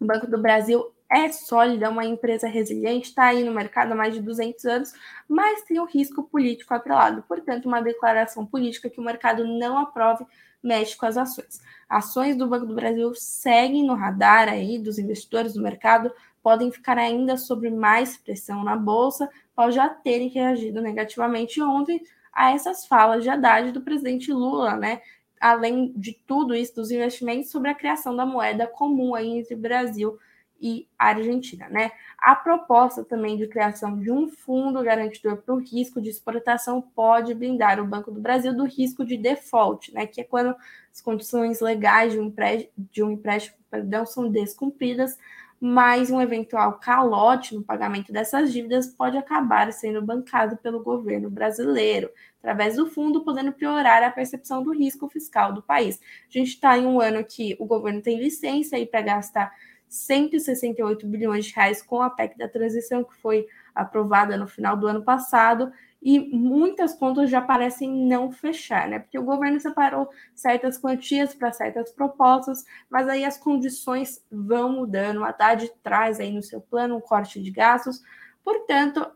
O 0.00 0.04
Banco 0.04 0.26
do 0.26 0.40
Brasil 0.40 0.92
é 1.08 1.30
sólida, 1.30 1.86
é 1.86 1.88
uma 1.88 2.04
empresa 2.04 2.48
resiliente, 2.48 3.10
está 3.10 3.26
aí 3.26 3.44
no 3.44 3.52
mercado 3.52 3.92
há 3.92 3.94
mais 3.94 4.14
de 4.14 4.22
200 4.22 4.64
anos, 4.64 4.92
mas 5.28 5.62
tem 5.62 5.78
o 5.78 5.84
risco 5.84 6.24
político 6.24 6.72
atrelado. 6.72 7.22
Portanto, 7.28 7.66
uma 7.66 7.82
declaração 7.82 8.46
política 8.46 8.88
que 8.88 8.98
o 8.98 9.04
mercado 9.04 9.46
não 9.46 9.78
aprove 9.78 10.26
mexe 10.62 10.96
com 10.96 11.06
as 11.06 11.16
ações. 11.16 11.60
Ações 11.88 12.36
do 12.36 12.46
Banco 12.46 12.66
do 12.66 12.74
Brasil 12.74 13.12
seguem 13.14 13.86
no 13.86 13.94
radar 13.94 14.48
aí 14.48 14.78
dos 14.78 14.98
investidores 14.98 15.54
do 15.54 15.62
mercado, 15.62 16.10
podem 16.42 16.70
ficar 16.72 16.98
ainda 16.98 17.36
sob 17.36 17.70
mais 17.70 18.16
pressão 18.16 18.64
na 18.64 18.76
bolsa, 18.76 19.30
após 19.52 19.74
já 19.74 19.88
terem 19.88 20.28
reagido 20.28 20.80
negativamente 20.80 21.62
ontem 21.62 22.02
a 22.32 22.52
essas 22.52 22.86
falas 22.86 23.22
de 23.22 23.30
Haddad 23.30 23.72
do 23.72 23.82
presidente 23.82 24.32
Lula, 24.32 24.76
né? 24.76 25.00
Além 25.40 25.92
de 25.96 26.12
tudo 26.26 26.54
isso, 26.54 26.74
dos 26.74 26.90
investimentos 26.90 27.50
sobre 27.50 27.68
a 27.68 27.74
criação 27.74 28.16
da 28.16 28.24
moeda 28.24 28.66
comum 28.66 29.14
aí 29.14 29.38
entre 29.38 29.54
Brasil 29.54 30.18
e 30.60 30.88
Argentina, 30.96 31.68
né? 31.68 31.90
A 32.16 32.36
proposta 32.36 33.04
também 33.04 33.36
de 33.36 33.48
criação 33.48 33.98
de 33.98 34.12
um 34.12 34.28
fundo 34.28 34.80
garantidor 34.82 35.38
para 35.38 35.54
o 35.54 35.58
risco 35.58 36.00
de 36.00 36.08
exportação 36.08 36.80
pode 36.80 37.34
blindar 37.34 37.80
o 37.80 37.84
Banco 37.84 38.12
do 38.12 38.20
Brasil 38.20 38.56
do 38.56 38.64
risco 38.64 39.04
de 39.04 39.16
default, 39.16 39.92
né? 39.92 40.06
Que 40.06 40.20
é 40.20 40.24
quando 40.24 40.54
as 40.92 41.00
condições 41.00 41.60
legais 41.60 42.12
de 42.12 42.20
um 42.20 42.24
empréstimo, 42.24 42.72
de 42.76 43.02
um 43.02 43.10
empréstimo 43.10 43.56
perdão, 43.68 44.06
são 44.06 44.30
descumpridas, 44.30 45.18
mas 45.64 46.10
um 46.10 46.20
eventual 46.20 46.80
calote 46.80 47.54
no 47.54 47.62
pagamento 47.62 48.12
dessas 48.12 48.52
dívidas 48.52 48.88
pode 48.88 49.16
acabar 49.16 49.72
sendo 49.72 50.02
bancado 50.02 50.56
pelo 50.56 50.82
governo 50.82 51.30
brasileiro, 51.30 52.10
através 52.40 52.74
do 52.74 52.90
fundo, 52.90 53.22
podendo 53.22 53.52
piorar 53.52 54.02
a 54.02 54.10
percepção 54.10 54.60
do 54.60 54.72
risco 54.72 55.08
fiscal 55.08 55.52
do 55.52 55.62
país. 55.62 56.00
A 56.28 56.36
gente 56.36 56.48
está 56.48 56.76
em 56.76 56.84
um 56.84 57.00
ano 57.00 57.24
que 57.24 57.56
o 57.60 57.64
governo 57.64 58.02
tem 58.02 58.18
licença 58.18 58.74
aí 58.74 58.84
para 58.84 59.02
gastar 59.02 59.52
168 59.88 61.06
bilhões 61.06 61.44
de 61.44 61.54
reais 61.54 61.80
com 61.80 62.02
a 62.02 62.10
PEC 62.10 62.36
da 62.36 62.48
transição, 62.48 63.04
que 63.04 63.14
foi 63.14 63.46
aprovada 63.72 64.36
no 64.36 64.48
final 64.48 64.76
do 64.76 64.88
ano 64.88 65.04
passado, 65.04 65.70
e 66.02 66.18
muitas 66.36 66.94
contas 66.94 67.30
já 67.30 67.40
parecem 67.40 67.88
não 67.90 68.32
fechar, 68.32 68.88
né? 68.88 68.98
Porque 68.98 69.18
o 69.18 69.24
governo 69.24 69.60
separou 69.60 70.10
certas 70.34 70.76
quantias 70.76 71.32
para 71.32 71.52
certas 71.52 71.92
propostas, 71.92 72.64
mas 72.90 73.08
aí 73.08 73.24
as 73.24 73.38
condições 73.38 74.24
vão 74.30 74.72
mudando. 74.72 75.22
A 75.22 75.28
Haddad 75.28 75.70
traz 75.80 76.18
aí 76.18 76.32
no 76.32 76.42
seu 76.42 76.60
plano 76.60 76.96
um 76.96 77.00
corte 77.00 77.40
de 77.40 77.50
gastos, 77.52 78.02
portanto, 78.42 79.06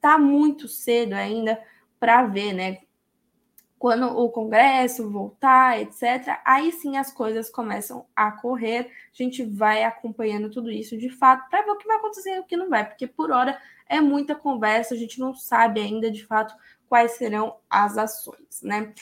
tá 0.00 0.16
muito 0.16 0.68
cedo 0.68 1.14
ainda 1.14 1.60
para 1.98 2.24
ver, 2.26 2.52
né? 2.52 2.78
quando 3.78 4.06
o 4.06 4.28
Congresso 4.28 5.08
voltar, 5.08 5.80
etc., 5.80 6.40
aí 6.44 6.72
sim 6.72 6.96
as 6.96 7.12
coisas 7.12 7.48
começam 7.48 8.04
a 8.14 8.32
correr. 8.32 8.90
A 9.12 9.22
gente 9.22 9.44
vai 9.44 9.84
acompanhando 9.84 10.50
tudo 10.50 10.70
isso 10.70 10.98
de 10.98 11.08
fato 11.08 11.48
para 11.48 11.62
ver 11.62 11.70
o 11.70 11.76
que 11.76 11.86
vai 11.86 11.96
acontecer 11.96 12.34
e 12.34 12.40
o 12.40 12.44
que 12.44 12.56
não 12.56 12.68
vai, 12.68 12.84
porque 12.84 13.06
por 13.06 13.30
hora 13.30 13.56
é 13.88 14.00
muita 14.00 14.34
conversa, 14.34 14.94
a 14.94 14.98
gente 14.98 15.18
não 15.18 15.34
sabe 15.34 15.80
ainda 15.80 16.10
de 16.10 16.24
fato 16.24 16.54
quais 16.88 17.12
serão 17.12 17.56
as 17.68 17.96
ações, 17.96 18.62
né? 18.62 18.92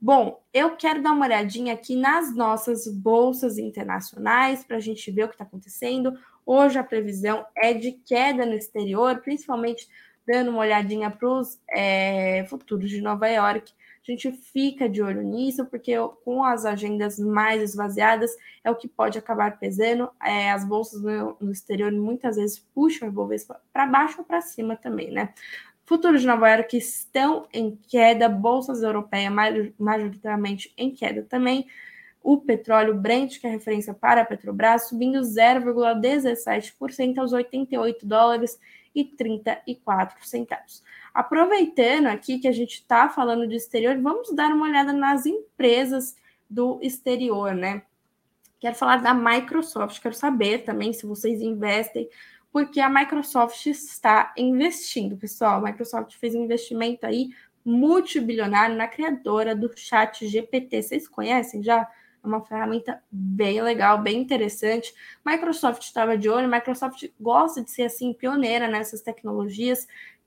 Bom, 0.00 0.42
eu 0.52 0.76
quero 0.76 1.02
dar 1.02 1.12
uma 1.12 1.24
olhadinha 1.24 1.72
aqui 1.72 1.96
nas 1.96 2.34
nossas 2.34 2.86
bolsas 2.86 3.56
internacionais 3.56 4.62
para 4.62 4.76
a 4.76 4.80
gente 4.80 5.10
ver 5.10 5.24
o 5.24 5.28
que 5.28 5.34
está 5.34 5.44
acontecendo. 5.44 6.12
Hoje 6.44 6.78
a 6.78 6.84
previsão 6.84 7.46
é 7.56 7.72
de 7.72 7.92
queda 7.92 8.44
no 8.44 8.54
exterior, 8.54 9.20
principalmente 9.22 9.88
dando 10.26 10.50
uma 10.50 10.60
olhadinha 10.60 11.10
para 11.10 11.28
os 11.28 11.58
é, 11.70 12.44
futuros 12.48 12.90
de 12.90 13.00
Nova 13.00 13.26
York 13.28 13.72
a 14.12 14.14
gente 14.14 14.30
fica 14.32 14.88
de 14.88 15.02
olho 15.02 15.22
nisso, 15.22 15.66
porque 15.66 15.92
com 16.24 16.44
as 16.44 16.64
agendas 16.64 17.18
mais 17.18 17.60
esvaziadas 17.62 18.30
é 18.62 18.70
o 18.70 18.76
que 18.76 18.86
pode 18.86 19.18
acabar 19.18 19.58
pesando. 19.58 20.10
É, 20.22 20.50
as 20.50 20.64
bolsas 20.64 21.02
no, 21.02 21.36
no, 21.40 21.50
exterior 21.50 21.90
muitas 21.92 22.36
vezes 22.36 22.58
puxam 22.74 23.08
o 23.08 23.10
Ibovespa 23.10 23.60
para 23.72 23.86
baixo 23.86 24.18
ou 24.18 24.24
para 24.24 24.40
cima 24.40 24.76
também, 24.76 25.10
né? 25.10 25.34
Futuros 25.84 26.20
de 26.20 26.26
Nova 26.26 26.48
York 26.50 26.76
estão 26.76 27.46
em 27.52 27.78
queda, 27.88 28.28
bolsas 28.28 28.82
europeias 28.82 29.32
majoritariamente 29.78 30.72
em 30.76 30.90
queda 30.92 31.22
também. 31.22 31.66
O 32.22 32.38
petróleo 32.38 32.92
Brent, 32.92 33.38
que 33.38 33.46
é 33.46 33.50
referência 33.50 33.94
para 33.94 34.22
a 34.22 34.24
Petrobras, 34.24 34.88
subindo 34.88 35.20
0,17% 35.20 37.18
aos 37.18 37.32
88 37.32 38.04
dólares 38.04 38.58
e 38.92 39.04
34 39.04 40.26
centavos. 40.26 40.82
Aproveitando 41.16 42.08
aqui 42.08 42.38
que 42.38 42.46
a 42.46 42.52
gente 42.52 42.74
está 42.74 43.08
falando 43.08 43.48
de 43.48 43.56
exterior, 43.56 43.98
vamos 43.98 44.34
dar 44.34 44.52
uma 44.52 44.66
olhada 44.66 44.92
nas 44.92 45.24
empresas 45.24 46.14
do 46.48 46.78
exterior, 46.82 47.54
né? 47.54 47.84
Quero 48.60 48.74
falar 48.74 48.98
da 48.98 49.14
Microsoft, 49.14 49.98
quero 50.02 50.14
saber 50.14 50.58
também 50.58 50.92
se 50.92 51.06
vocês 51.06 51.40
investem, 51.40 52.06
porque 52.52 52.80
a 52.80 52.90
Microsoft 52.90 53.64
está 53.64 54.34
investindo, 54.36 55.16
pessoal. 55.16 55.58
A 55.58 55.70
Microsoft 55.70 56.14
fez 56.16 56.34
um 56.34 56.44
investimento 56.44 57.06
aí 57.06 57.30
multibilionário 57.64 58.76
na 58.76 58.86
criadora 58.86 59.56
do 59.56 59.72
Chat 59.74 60.28
GPT. 60.28 60.82
Vocês 60.82 61.08
conhecem 61.08 61.62
já? 61.62 61.88
É 62.22 62.26
uma 62.26 62.44
ferramenta 62.44 63.02
bem 63.10 63.62
legal, 63.62 64.02
bem 64.02 64.20
interessante. 64.20 64.92
Microsoft 65.24 65.82
estava 65.82 66.18
de 66.18 66.28
olho, 66.28 66.46
Microsoft 66.46 67.08
gosta 67.18 67.62
de 67.62 67.70
ser 67.70 67.84
assim 67.84 68.12
pioneira 68.12 68.68
nessas 68.68 69.00
tecnologias 69.00 69.86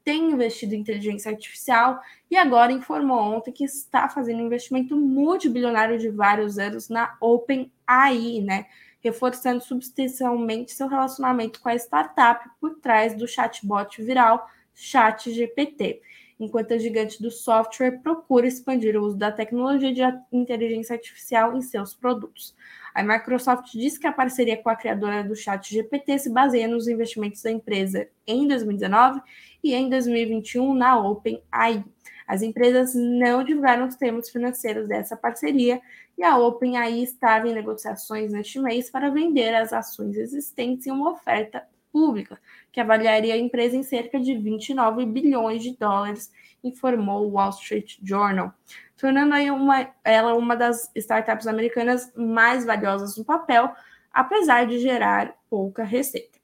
tem 0.09 0.31
investido 0.31 0.73
em 0.73 0.79
inteligência 0.79 1.29
artificial 1.29 1.99
e 2.31 2.35
agora 2.35 2.71
informou 2.71 3.19
ontem 3.19 3.51
que 3.51 3.63
está 3.63 4.09
fazendo 4.09 4.41
um 4.41 4.47
investimento 4.47 4.97
multibilionário 4.97 5.99
de 5.99 6.09
vários 6.09 6.57
anos 6.57 6.89
na 6.89 7.15
OpenAI, 7.21 8.41
né? 8.41 8.65
Reforçando 9.01 9.63
substancialmente 9.63 10.71
seu 10.71 10.87
relacionamento 10.87 11.61
com 11.61 11.69
a 11.69 11.75
startup 11.75 12.43
por 12.59 12.79
trás 12.79 13.15
do 13.15 13.27
chatbot 13.27 14.01
viral 14.01 14.49
ChatGPT, 14.73 16.01
enquanto 16.39 16.73
a 16.73 16.77
gigante 16.77 17.21
do 17.21 17.29
software 17.29 17.99
procura 18.01 18.47
expandir 18.47 18.95
o 18.95 19.05
uso 19.05 19.17
da 19.17 19.31
tecnologia 19.31 19.93
de 19.93 20.07
inteligência 20.31 20.95
artificial 20.95 21.55
em 21.55 21.61
seus 21.61 21.93
produtos. 21.93 22.55
A 22.93 23.03
Microsoft 23.03 23.71
disse 23.73 23.99
que 23.99 24.07
a 24.07 24.11
parceria 24.11 24.57
com 24.57 24.69
a 24.69 24.75
criadora 24.75 25.23
do 25.23 25.35
Chat 25.35 25.73
GPT 25.73 26.19
se 26.19 26.29
baseia 26.29 26.67
nos 26.67 26.87
investimentos 26.87 27.41
da 27.41 27.51
empresa 27.51 28.07
em 28.25 28.47
2019 28.47 29.21
e 29.63 29.73
em 29.73 29.89
2021 29.89 30.73
na 30.73 30.99
OpenAI. 30.99 31.83
As 32.27 32.41
empresas 32.41 32.93
não 32.95 33.43
divulgaram 33.43 33.87
os 33.87 33.95
termos 33.95 34.29
financeiros 34.29 34.87
dessa 34.87 35.17
parceria 35.17 35.81
e 36.17 36.23
a 36.23 36.37
OpenAI 36.37 37.01
estava 37.01 37.47
em 37.47 37.53
negociações 37.53 38.31
neste 38.31 38.59
mês 38.59 38.89
para 38.89 39.09
vender 39.09 39.53
as 39.55 39.73
ações 39.73 40.15
existentes 40.15 40.85
em 40.85 40.91
uma 40.91 41.11
oferta 41.11 41.63
pública, 41.91 42.39
que 42.71 42.79
avaliaria 42.79 43.33
a 43.33 43.37
empresa 43.37 43.75
em 43.75 43.83
cerca 43.83 44.19
de 44.19 44.35
29 44.35 45.05
bilhões 45.05 45.63
de 45.63 45.75
dólares, 45.75 46.31
informou 46.63 47.27
o 47.27 47.31
Wall 47.33 47.49
Street 47.49 47.97
Journal, 48.03 48.53
tornando 48.97 49.33
aí 49.33 49.49
uma, 49.49 49.89
ela 50.03 50.33
uma 50.33 50.55
das 50.55 50.91
startups 50.95 51.47
americanas 51.47 52.11
mais 52.15 52.65
valiosas 52.65 53.17
no 53.17 53.25
papel, 53.25 53.71
apesar 54.11 54.65
de 54.65 54.79
gerar 54.79 55.35
pouca 55.49 55.83
receita. 55.83 56.39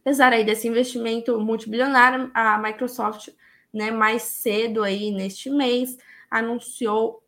Apesar 0.00 0.32
aí 0.32 0.44
desse 0.44 0.66
investimento 0.66 1.38
multibilionário, 1.40 2.30
a 2.32 2.58
Microsoft, 2.58 3.28
né, 3.72 3.90
mais 3.90 4.22
cedo 4.22 4.82
aí 4.82 5.10
neste 5.10 5.50
mês, 5.50 5.96
anunciou 6.30 7.22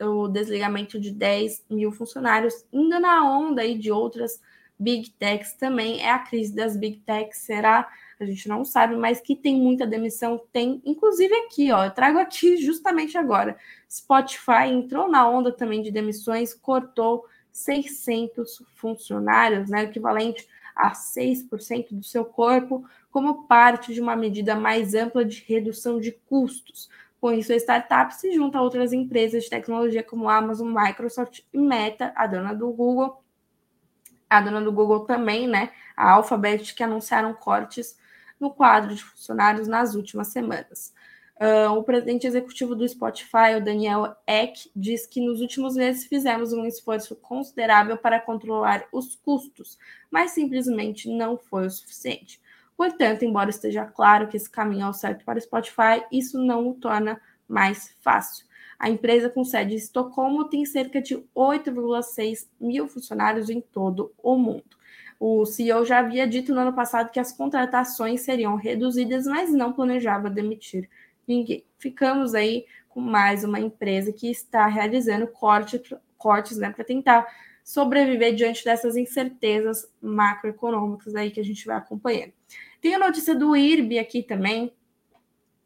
o, 0.00 0.22
o 0.24 0.28
desligamento 0.28 1.00
de 1.00 1.10
10 1.10 1.64
mil 1.70 1.90
funcionários, 1.90 2.64
indo 2.72 3.00
na 3.00 3.28
onda 3.28 3.62
aí 3.62 3.76
de 3.76 3.90
outras 3.90 4.40
Big 4.82 5.10
Techs 5.10 5.54
também. 5.54 6.00
É 6.00 6.10
a 6.10 6.18
crise 6.18 6.54
das 6.54 6.76
Big 6.76 6.98
Techs, 7.06 7.38
será? 7.38 7.88
A 8.18 8.24
gente 8.24 8.48
não 8.48 8.64
sabe, 8.64 8.96
mas 8.96 9.20
que 9.20 9.36
tem 9.36 9.56
muita 9.56 9.86
demissão, 9.86 10.40
tem. 10.52 10.82
Inclusive 10.84 11.34
aqui, 11.34 11.70
ó, 11.72 11.84
eu 11.84 11.90
trago 11.90 12.18
aqui 12.18 12.56
justamente 12.62 13.16
agora. 13.16 13.56
Spotify 13.90 14.68
entrou 14.68 15.08
na 15.08 15.28
onda 15.28 15.52
também 15.52 15.82
de 15.82 15.90
demissões, 15.90 16.54
cortou 16.54 17.24
600 17.52 18.62
funcionários, 18.74 19.68
né, 19.68 19.84
equivalente 19.84 20.48
a 20.74 20.92
6% 20.92 21.88
do 21.90 22.02
seu 22.02 22.24
corpo, 22.24 22.84
como 23.10 23.46
parte 23.46 23.92
de 23.92 24.00
uma 24.00 24.16
medida 24.16 24.56
mais 24.56 24.94
ampla 24.94 25.24
de 25.24 25.44
redução 25.46 26.00
de 26.00 26.12
custos. 26.12 26.88
Com 27.20 27.30
isso, 27.30 27.52
a 27.52 27.56
startup 27.56 28.14
se 28.14 28.32
junta 28.32 28.58
a 28.58 28.62
outras 28.62 28.92
empresas 28.92 29.44
de 29.44 29.50
tecnologia 29.50 30.02
como 30.02 30.28
Amazon, 30.28 30.74
Microsoft 30.74 31.40
e 31.52 31.58
Meta, 31.58 32.12
a 32.16 32.26
dona 32.26 32.52
do 32.52 32.70
Google, 32.72 33.21
a 34.36 34.40
dona 34.40 34.60
do 34.60 34.72
Google 34.72 35.00
também, 35.00 35.46
né? 35.46 35.70
A 35.96 36.12
Alphabet, 36.12 36.74
que 36.74 36.82
anunciaram 36.82 37.34
cortes 37.34 37.98
no 38.40 38.50
quadro 38.50 38.94
de 38.94 39.02
funcionários 39.02 39.68
nas 39.68 39.94
últimas 39.94 40.28
semanas. 40.28 40.92
Uh, 41.36 41.72
o 41.72 41.82
presidente 41.82 42.26
executivo 42.26 42.74
do 42.74 42.88
Spotify, 42.88 43.56
o 43.56 43.64
Daniel 43.64 44.14
Ek, 44.26 44.70
diz 44.76 45.06
que 45.06 45.20
nos 45.20 45.40
últimos 45.40 45.74
meses 45.74 46.06
fizemos 46.06 46.52
um 46.52 46.64
esforço 46.64 47.16
considerável 47.16 47.96
para 47.96 48.20
controlar 48.20 48.84
os 48.92 49.16
custos, 49.16 49.76
mas 50.10 50.30
simplesmente 50.30 51.08
não 51.08 51.36
foi 51.36 51.66
o 51.66 51.70
suficiente. 51.70 52.40
Portanto, 52.76 53.24
embora 53.24 53.50
esteja 53.50 53.84
claro 53.84 54.28
que 54.28 54.36
esse 54.36 54.48
caminho 54.48 54.86
é 54.86 54.88
o 54.88 54.92
certo 54.92 55.24
para 55.24 55.38
o 55.38 55.42
Spotify, 55.42 56.04
isso 56.10 56.38
não 56.38 56.68
o 56.68 56.74
torna 56.74 57.20
mais 57.48 57.94
fácil. 58.00 58.46
A 58.82 58.90
empresa 58.90 59.30
com 59.30 59.44
sede 59.44 59.74
em 59.74 59.76
Estocolmo 59.76 60.48
tem 60.48 60.64
cerca 60.64 61.00
de 61.00 61.14
8,6 61.36 62.48
mil 62.60 62.88
funcionários 62.88 63.48
em 63.48 63.60
todo 63.60 64.12
o 64.20 64.36
mundo. 64.36 64.76
O 65.20 65.46
CEO 65.46 65.84
já 65.84 66.00
havia 66.00 66.26
dito 66.26 66.52
no 66.52 66.62
ano 66.62 66.72
passado 66.72 67.12
que 67.12 67.20
as 67.20 67.30
contratações 67.30 68.22
seriam 68.22 68.56
reduzidas, 68.56 69.24
mas 69.24 69.52
não 69.52 69.72
planejava 69.72 70.28
demitir 70.28 70.90
ninguém. 71.28 71.64
Ficamos 71.78 72.34
aí 72.34 72.66
com 72.88 73.00
mais 73.00 73.44
uma 73.44 73.60
empresa 73.60 74.12
que 74.12 74.28
está 74.28 74.66
realizando 74.66 75.28
corte, 75.28 75.80
cortes 76.18 76.58
né, 76.58 76.72
para 76.72 76.84
tentar 76.84 77.24
sobreviver 77.62 78.34
diante 78.34 78.64
dessas 78.64 78.96
incertezas 78.96 79.88
macroeconômicas 80.00 81.14
aí 81.14 81.30
que 81.30 81.38
a 81.38 81.44
gente 81.44 81.64
vai 81.64 81.76
acompanhando. 81.76 82.32
Tem 82.80 82.96
a 82.96 82.98
notícia 82.98 83.32
do 83.32 83.54
IRB 83.54 84.00
aqui 84.00 84.24
também, 84.24 84.72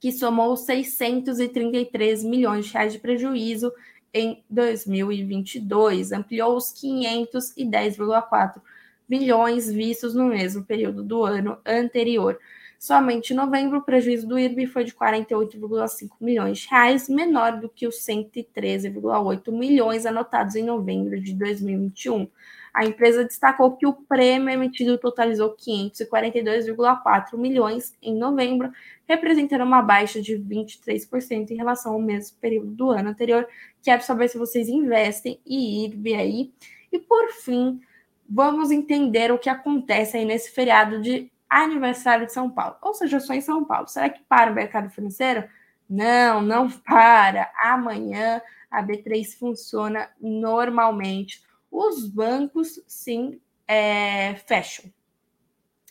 que 0.07 0.13
somou 0.13 0.57
633 0.57 2.23
milhões 2.23 2.67
de 2.67 2.73
reais 2.73 2.93
de 2.93 2.99
prejuízo 3.01 3.73
em 4.15 4.41
2022, 4.49 6.13
ampliou 6.13 6.57
os 6.57 6.73
510,4 6.73 8.61
bilhões 9.09 9.69
vistos 9.69 10.15
no 10.15 10.27
mesmo 10.27 10.63
período 10.63 11.03
do 11.03 11.25
ano 11.25 11.59
anterior. 11.67 12.39
Somente 12.79 13.33
em 13.33 13.37
novembro, 13.37 13.79
o 13.79 13.83
prejuízo 13.83 14.29
do 14.29 14.39
IRB 14.39 14.69
foi 14.69 14.85
de 14.85 14.95
48,5 14.95 16.11
milhões 16.21 16.59
de 16.59 16.69
reais, 16.69 17.09
menor 17.09 17.59
do 17.59 17.69
que 17.69 17.89
os 17.89 17.97
113,8 17.97 19.51
milhões 19.51 20.07
anotados 20.07 20.55
em 20.55 20.63
novembro 20.63 21.21
de 21.21 21.35
2021. 21.35 22.29
A 22.77 22.85
empresa 22.85 23.25
destacou 23.25 23.75
que 23.75 23.87
o 23.87 23.95
prêmio 23.95 24.51
emitido 24.51 24.99
totalizou 24.99 25.57
542,4 25.57 27.39
milhões 27.39 27.97
em 28.03 28.15
novembro, 28.15 28.71
representando 29.09 29.65
uma 29.65 29.81
baixa 29.81 30.21
de 30.21 30.35
23% 30.39 31.53
em 31.53 31.57
relação 31.57 31.95
ao 31.95 31.99
mesmo 31.99 32.37
período 32.39 32.67
do 32.67 32.91
ano 32.91 33.09
anterior. 33.09 33.49
Quero 33.83 34.03
saber 34.03 34.29
se 34.29 34.37
vocês 34.37 34.69
investem 34.69 35.41
em 35.47 35.87
IRB 35.87 36.15
aí. 36.17 36.53
E 36.93 36.99
por 36.99 37.31
fim, 37.31 37.81
vamos 38.29 38.71
entender 38.71 39.33
o 39.33 39.39
que 39.39 39.49
acontece 39.49 40.19
aí 40.19 40.27
nesse 40.27 40.51
feriado 40.51 41.01
de 41.01 41.33
aniversário 41.49 42.27
de 42.27 42.33
São 42.35 42.51
Paulo. 42.51 42.77
Ou 42.83 42.93
seja, 42.93 43.21
sou 43.21 43.35
em 43.35 43.41
São 43.41 43.65
Paulo. 43.65 43.89
Será 43.89 44.11
que 44.11 44.23
para 44.29 44.53
o 44.53 44.55
mercado 44.55 44.91
financeiro? 44.91 45.49
Não, 45.89 46.43
não 46.43 46.69
para. 46.69 47.51
Amanhã 47.59 48.43
a 48.71 48.83
B3 48.83 49.39
funciona 49.39 50.11
normalmente. 50.21 51.46
Os 51.79 52.09
bancos, 52.09 52.83
sim, 52.87 53.39
é, 53.69 54.35
fecham. 54.47 54.91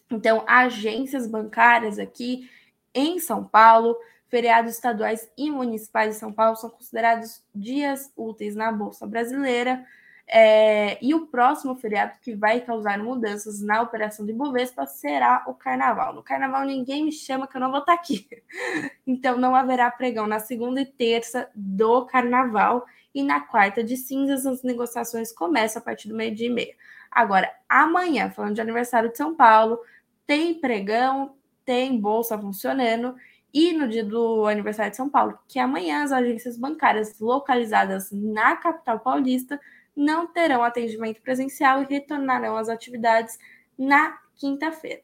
Então, 0.10 0.44
agências 0.48 1.28
bancárias 1.28 2.00
aqui 2.00 2.50
em 2.92 3.20
São 3.20 3.44
Paulo, 3.44 3.96
feriados 4.28 4.72
estaduais 4.72 5.30
e 5.38 5.52
municipais 5.52 6.16
de 6.16 6.20
São 6.20 6.34
Paulo 6.34 6.56
são 6.56 6.72
considerados 6.72 7.44
dias 7.54 8.12
úteis 8.18 8.56
na 8.56 8.72
Bolsa 8.72 9.06
Brasileira. 9.06 9.86
É, 10.28 10.98
e 11.06 11.14
o 11.14 11.28
próximo 11.28 11.76
feriado 11.76 12.14
que 12.20 12.34
vai 12.36 12.60
causar 12.60 12.98
mudanças 12.98 13.62
na 13.62 13.82
operação 13.82 14.26
de 14.26 14.34
Bovespa 14.34 14.86
será 14.88 15.44
o 15.48 15.54
Carnaval. 15.54 16.14
No 16.14 16.24
Carnaval 16.24 16.66
ninguém 16.66 17.06
me 17.06 17.12
chama 17.12 17.48
que 17.48 17.56
eu 17.56 17.62
não 17.62 17.70
vou 17.70 17.80
estar 17.80 17.94
aqui. 17.94 18.28
Então 19.08 19.38
não 19.38 19.56
haverá 19.56 19.90
pregão 19.92 20.26
na 20.26 20.40
segunda 20.40 20.82
e 20.82 20.86
terça 20.86 21.48
do 21.54 22.06
Carnaval 22.06 22.86
e 23.14 23.22
na 23.22 23.40
quarta 23.40 23.84
de 23.84 23.96
cinzas 23.96 24.46
as 24.46 24.64
negociações 24.64 25.32
começam 25.32 25.80
a 25.80 25.86
partir 25.86 26.10
do 26.10 26.16
meio-dia 26.16 26.48
e 26.48 26.50
meia. 26.50 26.76
Agora, 27.12 27.50
amanhã, 27.70 28.32
falando 28.32 28.56
de 28.56 28.62
aniversário 28.62 29.12
de 29.12 29.18
São 29.18 29.36
Paulo, 29.36 29.80
tem 30.26 30.56
pregão, 30.60 31.36
tem 31.64 31.98
bolsa 32.00 32.38
funcionando 32.38 33.16
e 33.54 33.72
no 33.72 33.88
dia 33.88 34.04
do 34.04 34.48
aniversário 34.48 34.92
de 34.92 34.98
São 34.98 35.10
Paulo, 35.10 35.38
que 35.48 35.60
é 35.60 35.62
amanhã 35.62 36.04
as 36.04 36.12
agências 36.12 36.58
bancárias 36.58 37.18
localizadas 37.20 38.12
na 38.12 38.56
capital 38.58 39.00
paulista 39.00 39.60
não 39.96 40.28
terão 40.28 40.64
atendimento 40.64 41.22
presencial 41.22 41.82
e 41.82 41.86
retornarão 41.86 42.58
às 42.58 42.70
atividades 42.70 43.38
na 43.78 44.18
quinta-feira. 44.36 45.02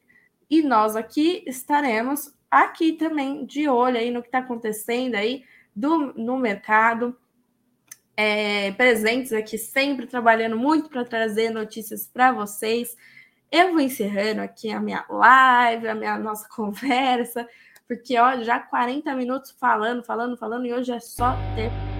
E 0.50 0.62
nós 0.62 0.96
aqui 0.96 1.42
estaremos 1.46 2.34
aqui 2.50 2.92
também 2.92 3.46
de 3.46 3.68
olho 3.68 3.96
aí 3.96 4.10
no 4.10 4.20
que 4.20 4.28
está 4.28 4.38
acontecendo 4.38 5.14
aí 5.14 5.44
do, 5.74 6.12
no 6.12 6.36
mercado, 6.36 7.16
é, 8.14 8.72
presentes 8.72 9.32
aqui 9.32 9.56
sempre 9.56 10.06
trabalhando 10.06 10.56
muito 10.56 10.90
para 10.90 11.04
trazer 11.04 11.50
notícias 11.50 12.06
para 12.06 12.30
vocês. 12.30 12.94
Eu 13.50 13.72
vou 13.72 13.80
encerrando 13.80 14.42
aqui 14.42 14.70
a 14.70 14.80
minha 14.80 15.04
live, 15.08 15.88
a 15.88 15.94
minha 15.94 16.18
nossa 16.18 16.46
conversa, 16.54 17.48
porque 17.88 18.18
ó, 18.18 18.42
já 18.42 18.60
40 18.60 19.14
minutos 19.14 19.50
falando, 19.52 20.04
falando, 20.04 20.36
falando, 20.36 20.66
e 20.66 20.72
hoje 20.74 20.92
é 20.92 21.00
só 21.00 21.34
ter 21.54 21.91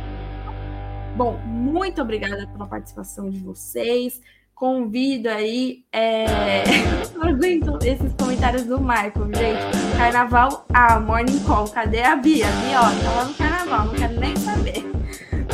Bom, 1.16 1.38
muito 1.44 2.00
obrigada 2.00 2.46
pela 2.46 2.66
participação 2.66 3.28
de 3.28 3.38
vocês. 3.38 4.20
Convido 4.54 5.28
aí. 5.28 5.84
É... 5.92 6.64
esses 7.84 8.12
comentários 8.18 8.64
do 8.64 8.80
Michael, 8.80 9.28
gente. 9.34 9.96
Carnaval, 9.96 10.66
ah, 10.72 11.00
Morning 11.00 11.40
Call. 11.40 11.68
Cadê 11.68 12.02
a 12.02 12.16
Bia? 12.16 12.46
Bia, 12.46 12.80
ó, 12.80 12.84
tá 12.84 13.10
lá 13.16 13.24
no 13.24 13.34
carnaval, 13.34 13.86
não 13.86 13.94
quero 13.94 14.20
nem 14.20 14.36
saber. 14.36 14.84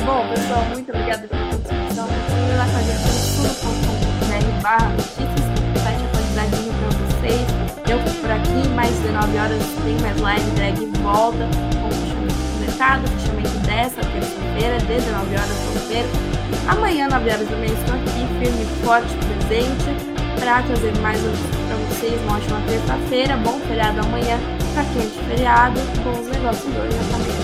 Bom, 0.04 0.28
pessoal, 0.28 0.64
muito 0.72 0.90
obrigada 0.90 1.26
pela 1.26 1.48
participação. 1.48 2.06
Continue 2.06 2.56
lá 2.56 2.66
com 2.66 2.76
a 2.76 2.82
gente 2.82 3.08
no 3.38 4.62
barra 4.62 4.88
notícias, 4.90 5.82
site 5.82 6.04
atualizadinho 6.04 6.72
para 6.74 6.88
vocês. 7.06 7.90
Eu 7.90 7.98
fico 8.00 8.20
por 8.20 8.30
aqui, 8.30 8.68
mais 8.74 8.90
19 9.00 9.38
horas 9.38 9.62
tem 9.84 9.98
mais 10.00 10.20
live, 10.20 10.50
drag 10.50 10.86
volta 11.02 11.48
com 12.76 13.04
o 13.04 13.18
fechamento 13.18 13.58
dessa 13.66 14.00
terça-feira, 14.00 14.78
19 14.86 15.34
horas 15.34 15.68
perco. 15.88 16.08
Amanhã, 16.68 17.08
9 17.08 17.30
horas 17.30 17.48
da 17.48 17.56
manhã, 17.56 17.72
estou 17.72 17.94
aqui, 17.94 18.26
firme, 18.38 18.64
forte, 18.84 19.14
presente, 19.16 19.96
para 20.38 20.62
trazer 20.62 20.96
mais 20.98 21.20
notícias 21.22 21.56
para 21.66 21.76
vocês. 21.76 22.20
Uma 22.22 22.36
ótima 22.36 22.60
terça-feira, 22.66 23.36
bom 23.38 23.58
feriado 23.60 24.00
amanhã, 24.00 24.38
para 24.74 24.84
quem 24.84 25.02
é 25.02 25.06
de 25.06 25.28
feriado, 25.28 25.80
bons 26.04 26.26
negócios 26.28 26.76
hoje, 26.76 26.96
até 26.96 27.14
amanhã. 27.14 27.37